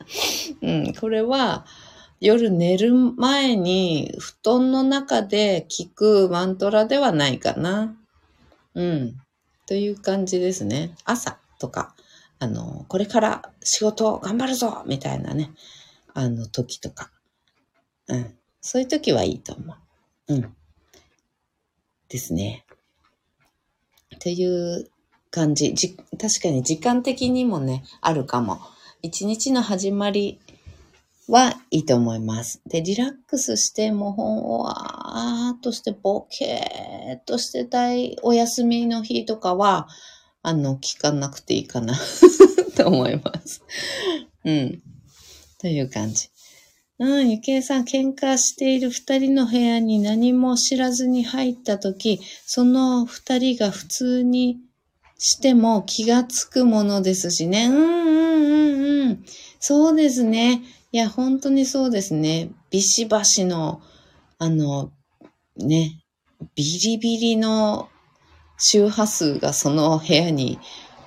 [0.61, 1.65] うん、これは、
[2.19, 7.95] 夜寝る前に布団の中で聞くマントラではないかな。
[8.73, 9.15] うん。
[9.67, 10.95] という感じですね。
[11.05, 11.95] 朝とか、
[12.39, 15.51] あの、これから仕事頑張るぞみたいなね、
[16.13, 17.11] あの時とか。
[18.07, 18.37] うん。
[18.61, 20.33] そういう時はいいと思う。
[20.33, 20.55] うん。
[22.09, 22.65] ですね。
[24.15, 24.89] っていう
[25.31, 25.73] 感じ。
[25.73, 28.59] じ、確かに時間的にもね、あるかも。
[29.01, 30.39] 一日の始まり
[31.27, 32.61] はいいと思います。
[32.65, 39.87] で、リラックスしても本をあーっとしてボケーっとしてたいお休みの日とかは、
[40.41, 41.95] あの、聞かなくていいかな
[42.77, 43.61] と思います。
[44.45, 44.81] うん。
[45.59, 46.29] という感じ。
[46.99, 54.59] うん、ゆきえさん、喧嘩している二人の部屋に何も知らずに入ったとき、その二人が普通に
[55.19, 57.67] しても気がつくものですしね。
[57.67, 59.25] うんうんうんうん。
[59.59, 60.63] そうですね。
[60.91, 62.49] いや、本当にそうですね。
[62.71, 63.79] ビシバシの、
[64.39, 64.91] あの、
[65.55, 65.99] ね、
[66.55, 67.89] ビリビリの
[68.57, 70.57] 周波数がその部屋に、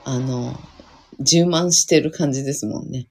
[0.04, 0.54] あの、
[1.18, 3.08] 充満してる感じですもんね。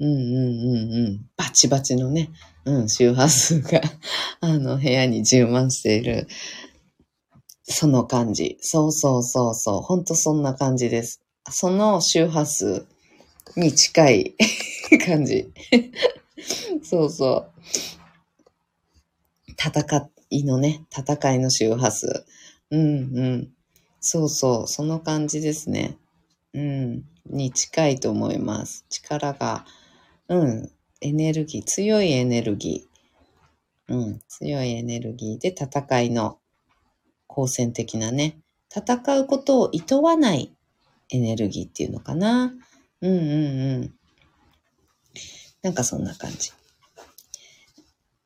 [0.00, 1.26] うんうんうんうん。
[1.36, 2.30] バチバチのね、
[2.64, 3.82] うん、周波数が
[4.40, 6.26] あの、部屋に充満している、
[7.64, 8.56] その感じ。
[8.62, 9.80] そうそうそうそう。
[9.82, 11.20] ほんとそんな感じです。
[11.50, 12.86] その周波数
[13.56, 14.34] に近い
[15.06, 15.52] 感じ。
[16.82, 17.52] そうそう。
[19.52, 22.24] 戦いのね、戦いの周波数。
[22.70, 23.52] うんうん。
[24.00, 25.98] そうそう、その感じですね。
[26.54, 27.04] うん。
[27.26, 28.86] に近いと思います。
[28.88, 29.66] 力が
[30.30, 30.70] うん、
[31.00, 33.92] エネルギー、強いエネルギー。
[33.92, 36.38] うん、強いエネルギーで戦いの
[37.26, 38.38] 好戦的なね、
[38.72, 40.54] 戦うことを厭わない
[41.08, 42.54] エネルギーっていうのかな。
[43.00, 43.94] うんうんうん。
[45.62, 46.52] なんかそんな感じ。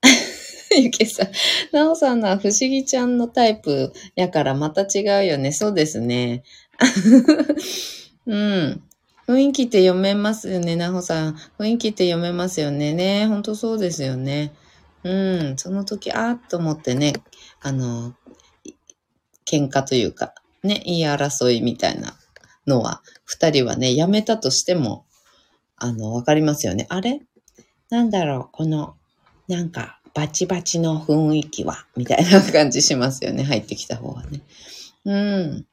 [0.76, 1.28] ゆけさん、
[1.72, 5.52] なおさんのは不思議ちゃんのタイプやからまた違うよね。
[5.52, 6.42] そうですね。
[8.26, 8.82] うん。
[9.26, 11.36] 雰囲気って読めますよね、なほさん。
[11.58, 12.92] 雰囲気って読めますよね。
[12.92, 14.52] ね、ほんとそうですよね。
[15.02, 15.56] うん。
[15.56, 17.14] その時、あーっと思ってね、
[17.60, 18.14] あの、
[19.50, 22.14] 喧嘩というか、ね、言い争いみたいな
[22.66, 25.06] のは、二人はね、やめたとしても、
[25.76, 26.86] あの、わかりますよね。
[26.88, 27.20] あれ？
[27.90, 28.96] なんだろう、この、
[29.48, 33.42] なんか、バチバチの雰囲気は、みたいな感じしますよね。
[33.42, 34.40] 入ってきた方はね。
[35.04, 35.66] うん。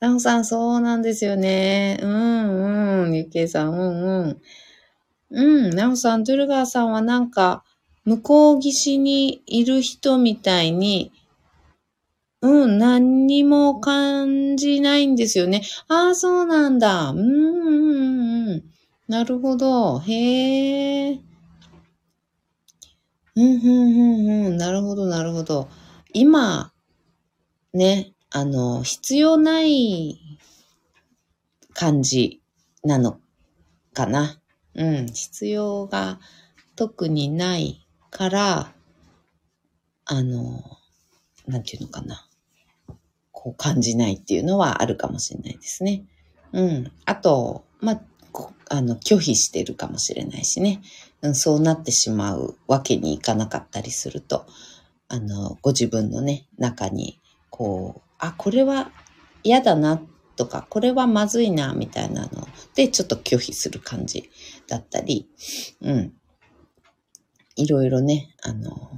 [0.00, 1.98] なおさん、そうなんですよね。
[2.02, 3.14] うんうん。
[3.14, 4.40] ゆけいさん、うんうん。
[5.30, 5.70] うん。
[5.70, 7.64] なおさん、ドゥルガーさんはなんか、
[8.04, 11.12] 向こう岸にいる人みたいに、
[12.42, 15.62] うん、何にも感じないんですよね。
[15.88, 17.10] ああ、そうなんだ。
[17.10, 18.64] うん、うん、うん。
[19.08, 19.98] なるほど。
[20.00, 21.20] へえ。
[23.36, 24.56] うん、うん、うん、うん。
[24.58, 25.68] なるほど、なるほど。
[26.12, 26.72] 今、
[27.72, 30.18] ね、あの、必要ない
[31.72, 32.42] 感じ
[32.82, 33.20] なの
[33.92, 34.40] かな。
[34.74, 36.18] うん、必要が
[36.74, 38.72] 特にないから、
[40.04, 40.64] あの、
[41.46, 42.26] なんていうのかな。
[43.30, 46.04] こう感じないっていうのはあるかもしれないですね。
[46.52, 46.92] うん。
[47.04, 48.00] あと、まあ、
[48.68, 50.82] あの、拒否してるかもしれないしね。
[51.22, 54.44] うん、そうなってしまうわけにいかなかったりすると、
[55.06, 58.90] あの、ご自分のね、中に、こう、あ、これは
[59.42, 60.00] 嫌だな
[60.36, 64.30] とか、これはまずいな、みたいなので、ちょっと拒否する感じ
[64.66, 65.28] だったり、
[65.80, 66.12] うん。
[67.56, 68.90] いろいろね、あの、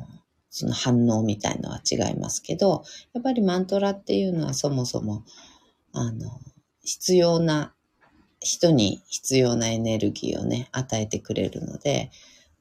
[0.50, 5.24] その反応みたいのは違いますけど、やっぱりマントラっていうのはそもそも、
[5.92, 6.40] あの、
[6.82, 7.72] 必要な、
[8.38, 12.10] 人に必要なエネルギーをね、与えてくれるので、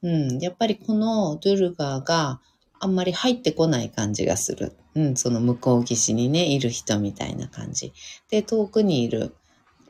[0.02, 2.40] うん、やっぱりこのドゥルガーが
[2.80, 4.72] あんまり入ってこない感じがする。
[4.94, 7.92] うん、その向こう岸にね、いる人みたいな感じ。
[8.30, 9.34] で、遠くにいる、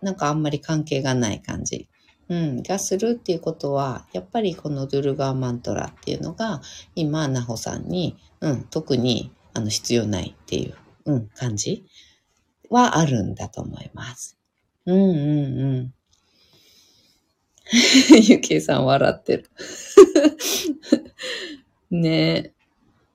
[0.03, 1.89] なんかあんまり関係がない感じ。
[2.29, 6.61] うん、がするっていうことは、やっぱりこのドゥルガーマントラっていうのが、
[6.97, 10.75] 今、ナホさんに、うん、特に、あの、必要ないっていう、
[11.05, 11.85] うん、感じ
[12.69, 14.37] はあるんだと思います。
[14.87, 15.95] うんうんうん。
[18.23, 19.51] ゆきえさん笑ってる。
[21.91, 22.56] ねえ。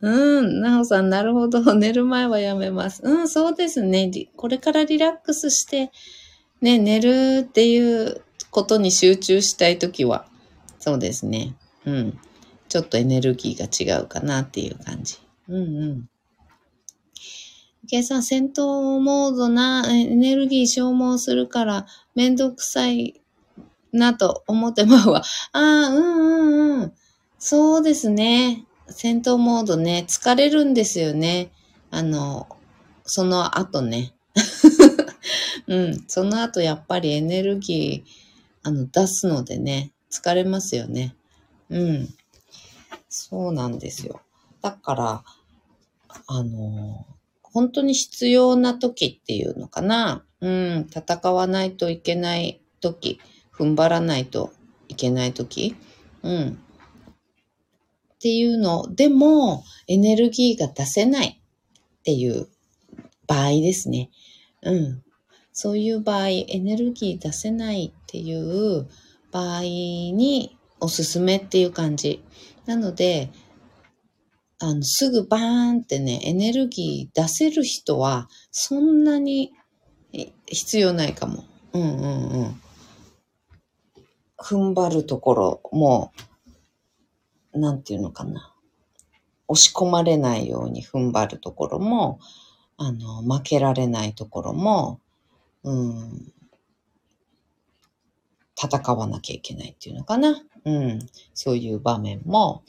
[0.01, 1.61] うん、なおさん、なるほど。
[1.75, 3.01] 寝る前はやめます。
[3.03, 4.11] うん、そうですね。
[4.35, 5.91] これからリラックスして、
[6.59, 10.25] ね、寝るっていうことに集中したいときは、
[10.79, 11.55] そうですね。
[11.85, 12.19] うん。
[12.67, 15.17] ちょっとエネルギーが違うかなっていう感じ。
[15.47, 16.09] うんうん。
[17.87, 21.85] 計算戦闘モードなエネルギー消耗するから
[22.15, 23.21] めんどくさい
[23.91, 25.23] なと思ってまうわ。
[25.51, 26.93] ああ、うんうんうん。
[27.37, 28.65] そうですね。
[28.91, 31.51] 戦闘モードね、疲れるんですよね。
[31.89, 32.47] あの、
[33.03, 34.13] その後ね。
[35.67, 38.09] うん、その後やっぱりエネルギー、
[38.63, 41.15] あの、出すのでね、疲れますよね。
[41.69, 42.13] うん。
[43.09, 44.21] そうなんですよ。
[44.61, 45.23] だから、
[46.27, 47.05] あの、
[47.41, 50.23] 本当に必要な時っていうのかな。
[50.41, 53.19] うん、戦わないといけない時、
[53.53, 54.53] 踏ん張らないと
[54.87, 55.75] いけない時、
[56.23, 56.59] うん。
[58.21, 61.41] っていうのでも、エネルギーが出せない
[61.99, 62.47] っていう
[63.25, 64.11] 場合ですね。
[64.61, 65.03] うん。
[65.51, 68.87] そういう場合、エネルギー出せないっていう
[69.31, 72.23] 場合におすすめっていう感じ。
[72.67, 73.31] なので、
[74.59, 79.51] あの、すぐバーンってね、エネルギー出せる人は、そんなに
[80.45, 81.43] 必要ないかも。
[81.73, 82.61] うんうんうん。
[84.37, 86.11] 踏ん張るところも、
[87.53, 88.53] なんていうのかな。
[89.47, 92.19] 押し込まれないように踏ん張るところも、
[92.77, 94.99] あの、負けられないところも、
[95.63, 96.33] うん、
[98.57, 100.41] 戦わなきゃいけないっていうのかな。
[100.65, 100.99] うん、
[101.33, 102.63] そういう場面も、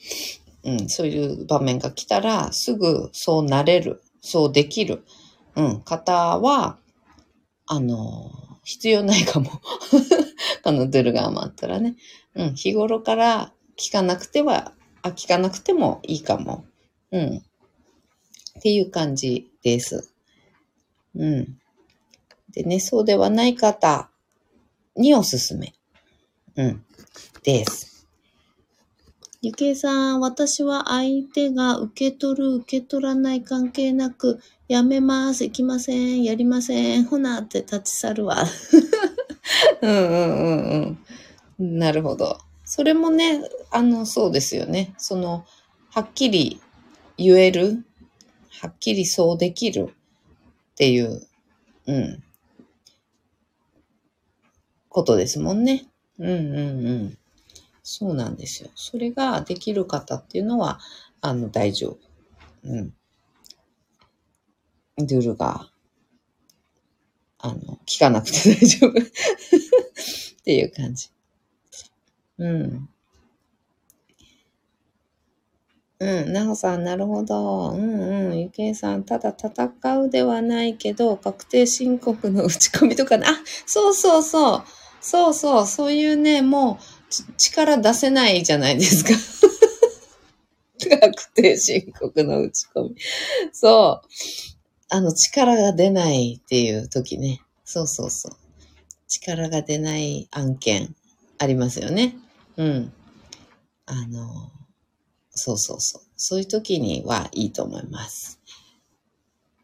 [0.64, 5.04] うん、そういう場面が来たら、すぐそうなれる、そうできる、
[5.56, 6.78] うん、方は、
[7.66, 8.30] あの、
[8.64, 9.50] 必要ないかも。
[10.62, 11.96] このドゥルガーマンったらね。
[12.34, 16.64] うん、日頃から聞かなくては、あ、聞かなくてもいいかも。
[17.10, 17.42] うん。
[18.58, 20.12] っていう感じです。
[21.14, 21.58] うん。
[22.52, 24.10] でね、そうではない方
[24.96, 25.74] におすすめ。
[26.56, 26.84] うん。
[27.42, 28.06] です。
[29.44, 38.44] ゆけいさん、私は相手が受け取る、受け取らない関係なく、やめます、行きません、やりません、ほなって立ち去るわ。
[39.82, 40.98] うんうんうん
[41.58, 41.78] うん。
[41.78, 42.38] なるほど。
[42.74, 44.94] それもね、あの、そうですよね。
[44.96, 45.44] その、
[45.90, 46.58] はっきり
[47.18, 47.84] 言える、
[48.62, 51.20] はっきりそうできるっていう、
[51.84, 52.22] うん、
[54.88, 55.84] ことですもんね。
[56.18, 57.18] うんうんうん。
[57.82, 58.70] そうなんですよ。
[58.74, 60.80] それができる方っていうのは、
[61.20, 61.98] あの、大丈夫。
[62.64, 62.94] うん。
[64.96, 65.68] ルールが、
[67.36, 69.04] あの、聞かなくて大丈夫 っ
[70.42, 71.10] ていう感じ。
[72.38, 72.88] うん。
[76.02, 77.70] うん、なおさん、なるほど。
[77.70, 78.40] うんうん。
[78.40, 83.26] ゆけいさん、ただ戦うではないけど、確定申告の打ち込みとかね。
[83.28, 84.64] あ、そうそうそう。
[85.00, 85.66] そうそう。
[85.66, 89.10] そういうね、もう、力出せないじゃないですか。
[90.88, 92.96] 確定申告の打ち込み。
[93.52, 94.08] そう。
[94.88, 97.40] あの、力が出ないっていう時ね。
[97.64, 98.32] そうそうそう。
[99.06, 100.96] 力が出ない案件
[101.42, 102.14] ありますよね。
[102.56, 102.92] うん。
[103.86, 104.52] あの、
[105.30, 106.02] そうそうそう。
[106.16, 108.38] そういう時にはいいと思います。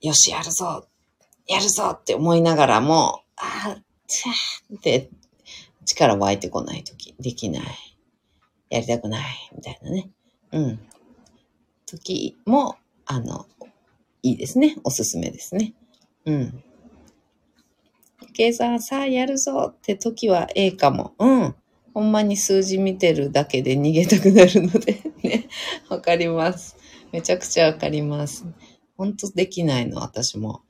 [0.00, 0.88] よし、やるぞ
[1.46, 3.76] やるぞって思いながらも、あ、
[4.76, 5.08] って
[5.84, 7.64] 力湧いてこないとき、できない。
[8.70, 9.50] やりたくない。
[9.54, 10.10] みたいなね。
[10.50, 10.80] うん。
[11.86, 12.76] 時も、
[13.06, 13.46] あの、
[14.22, 14.76] いいですね。
[14.82, 15.74] おすすめですね。
[16.26, 16.64] うん。
[18.34, 21.14] 計算さあやるぞって時はええかも。
[21.18, 21.54] うん。
[21.94, 25.48] ほんまに数字見てるだけで逃げたくなるので ね。
[25.88, 26.76] わかります。
[27.12, 28.44] めちゃくちゃわかります。
[28.96, 30.62] ほんとできないの、私も。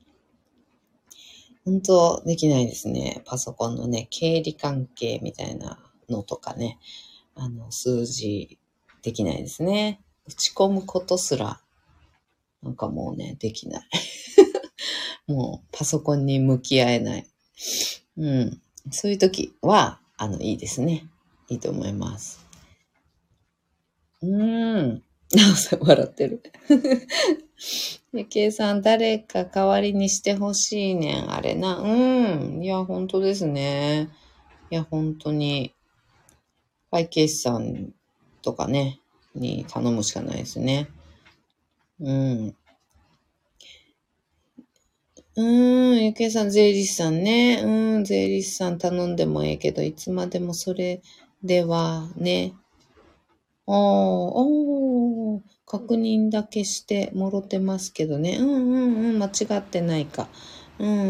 [1.65, 3.21] 本当できないですね。
[3.25, 6.79] パソコンのね、経理関係みたいなのとかね、
[7.35, 8.57] あの、数字
[9.01, 10.01] できないですね。
[10.25, 11.61] 打ち込むことすら、
[12.63, 13.83] なんかもうね、できない。
[15.27, 17.27] もうパソコンに向き合えない。
[18.17, 18.61] うん。
[18.91, 21.07] そういう時は、あの、いいですね。
[21.47, 22.45] いいと思います。
[24.21, 25.03] うーん。
[25.31, 26.43] なおさん笑ってる。
[28.11, 31.33] ゆけいさん、誰か代わりにしてほしいねん。
[31.33, 31.77] あれな。
[31.77, 31.87] う
[32.57, 32.61] ん。
[32.61, 34.09] いや、本当ですね。
[34.69, 35.73] いや、本当に。
[36.91, 37.93] 会計士さん
[38.41, 38.99] とかね、
[39.35, 40.89] に頼むしかないですね。
[42.01, 42.55] うん。
[45.39, 47.61] うーん、ゆけいさん、税理士さんね。
[47.63, 51.01] うん、税理士さん頼んでもええけど、いつまでもそれ
[51.41, 52.53] ではね。
[53.65, 58.37] おー、おー、確認だけしてもろてますけどね。
[58.37, 60.27] うんうんうん、間違ってないか。
[60.77, 61.03] うんう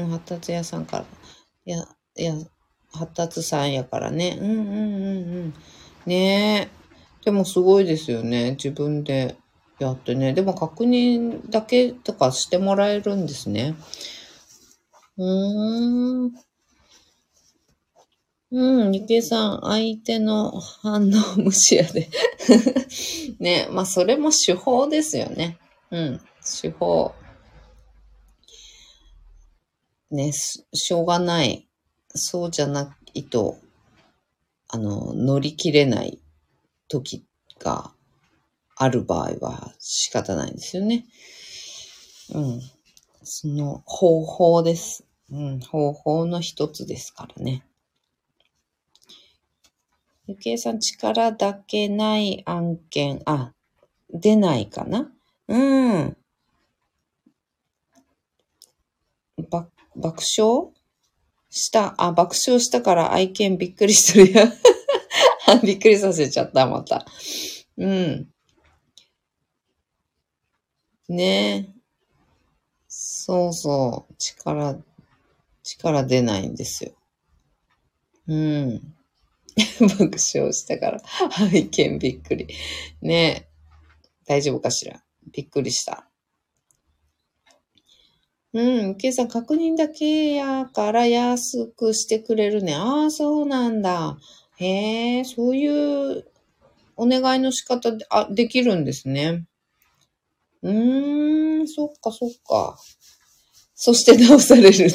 [0.00, 1.04] んうん、発達屋さんから。
[1.64, 1.86] いや、
[2.16, 2.34] いや、
[2.92, 4.38] 発達さんやからね。
[4.40, 5.54] うんうんうんうん。
[6.06, 7.24] ねえ。
[7.24, 8.52] でもすごいですよね。
[8.52, 9.36] 自分で
[9.82, 10.32] やってね。
[10.32, 13.74] でも確認だけとかしてもらえるんですね。
[15.16, 16.32] うーん。
[18.54, 22.10] うん、ゆけさん、相手の反応無視やで。
[23.40, 25.58] ね、まあそれも手法ですよね。
[25.90, 26.20] うん、
[26.60, 27.14] 手法。
[30.10, 31.66] ね、しょうがない。
[32.14, 33.56] そうじゃないと、
[34.68, 36.18] あの、乗り切れない
[36.88, 37.24] 時
[37.58, 37.92] が
[38.82, 41.06] ある場合は仕方ないんですよね。
[42.34, 42.60] うん。
[43.22, 45.04] その方法です。
[45.30, 47.64] うん、方法の一つですからね。
[50.26, 53.52] ゆきえさん、力だけない案件、あ、
[54.12, 55.12] 出ないかな？
[55.48, 56.16] うん。
[59.50, 60.72] ば、爆笑？
[61.50, 64.46] した、あ、爆笑したから愛犬びっくりしてるよ。
[65.62, 67.06] びっくりさせちゃった、また。
[67.76, 68.28] うん。
[71.12, 71.82] ねえ。
[72.88, 74.14] そうそう。
[74.18, 74.78] 力、
[75.62, 76.92] 力出ないんですよ。
[78.28, 78.94] うん。
[79.98, 81.00] 爆笑したから。
[81.02, 82.48] 拝見びっくり。
[83.02, 83.48] ねえ。
[84.24, 86.08] 大丈夫かしらびっくりした。
[88.54, 88.94] うん。
[88.96, 92.74] ケイさん、確認だけやから安くしてくれるね。
[92.74, 94.16] ああ、そうなんだ。
[94.56, 96.24] へえ、そういう
[96.96, 99.44] お願いの仕方で、あ、できるんですね。
[100.62, 102.78] うーん、そっかそっか。
[103.74, 104.90] そして直される。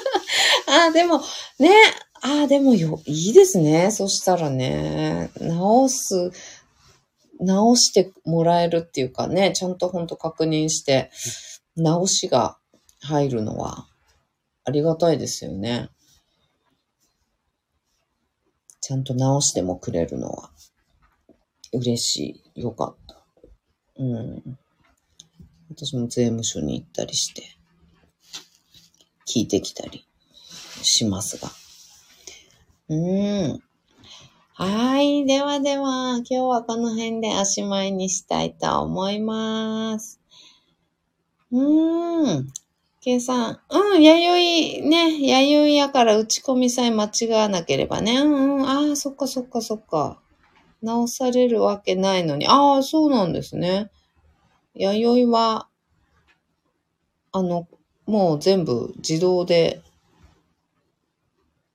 [0.66, 1.20] ああ、でも、
[1.58, 1.70] ね、
[2.22, 3.90] ああ、でもよ、いいですね。
[3.90, 6.30] そしたらね、直す、
[7.40, 11.10] 直してもらえるっていうかね、ちゃんとほんと確認して、
[11.76, 12.56] 直しが
[13.00, 13.86] 入るのは
[14.64, 15.88] ありがたいですよね。
[18.80, 20.50] ちゃんと直してもくれるのは。
[21.72, 22.60] 嬉しい。
[22.62, 23.24] よかった。
[23.96, 24.58] うん。
[25.74, 27.42] 私も税務署に行ったりして、
[29.26, 30.06] 聞いてきたり
[30.82, 31.50] しますが。
[32.88, 33.62] うーん。
[34.54, 35.24] はい。
[35.24, 40.20] ではでは、今日はこの辺でおしまいにしたいと思います。
[41.50, 42.52] うーん。
[43.00, 43.58] 計算。
[43.70, 45.26] うん、弥生ね。
[45.26, 48.20] 弥生やから打ち込みさえ間違わなければね。
[48.20, 48.68] うんうん。
[48.68, 50.20] ああ、そっかそっかそっか。
[50.82, 52.46] 直されるわけないのに。
[52.46, 53.90] ああ、そうなんですね。
[54.74, 55.68] 弥生は、
[57.32, 57.68] あの、
[58.06, 59.82] もう全部自動で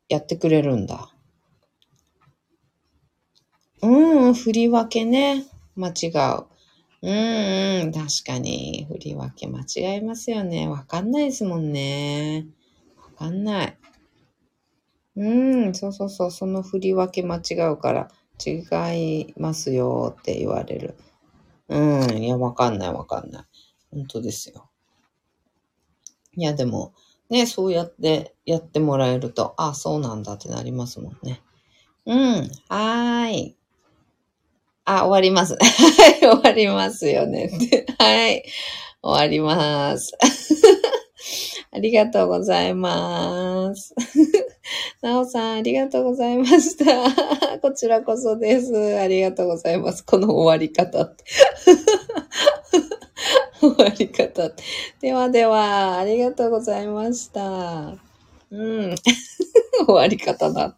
[0.10, 1.10] やってくれるんだ。
[3.82, 5.46] うん、振り分けね。
[5.76, 6.08] 間違
[6.40, 6.46] う。
[7.04, 8.88] うん、うん、確かに。
[8.90, 10.68] 振り分け間違いますよね。
[10.68, 12.48] わかんないですもんね。
[12.98, 13.78] わかんない。
[15.16, 16.32] うん、そうそうそう。
[16.32, 18.12] その振り分け間違うから、
[18.44, 20.96] 違いますよって言われる。
[21.70, 23.46] うん、いや、わかんないわかんない。
[23.92, 24.70] 本当ですよ。
[26.36, 26.94] いや、でも、
[27.30, 31.42] ね、そうやってやってもらえると、あ、そうなんだってなりますもんね。
[32.06, 33.58] うん、はーい。
[34.86, 35.58] あ、終わります。
[35.60, 37.52] はい、終わりますよね。
[38.00, 38.44] はい、
[39.02, 40.14] 終わります。
[41.72, 43.94] ありがとうございます。
[45.02, 46.86] なおさん、ありがとうございました。
[47.60, 48.74] こちらこそです。
[48.98, 50.04] ありがとうございます。
[50.04, 51.24] この終わり方って。
[53.60, 54.52] 終わり方。
[55.02, 57.96] ではでは、ありがとうございました。
[58.52, 58.96] うん。
[59.86, 60.78] 終わり方だっ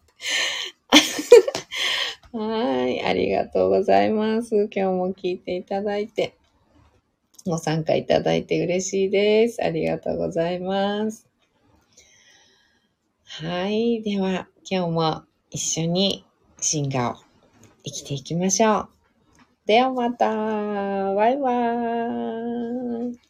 [2.32, 3.04] はい。
[3.04, 4.54] ありがとうございます。
[4.54, 6.36] 今日も聞いていただいて、
[7.44, 9.62] ご参加いただいて嬉しいです。
[9.62, 11.29] ありがとうございます。
[13.32, 14.02] はい。
[14.02, 16.26] では、今日も一緒に
[16.60, 17.14] 進化を
[17.84, 18.88] 生きていきましょう。
[19.66, 20.34] ではまた。
[21.14, 23.29] バイバーイ。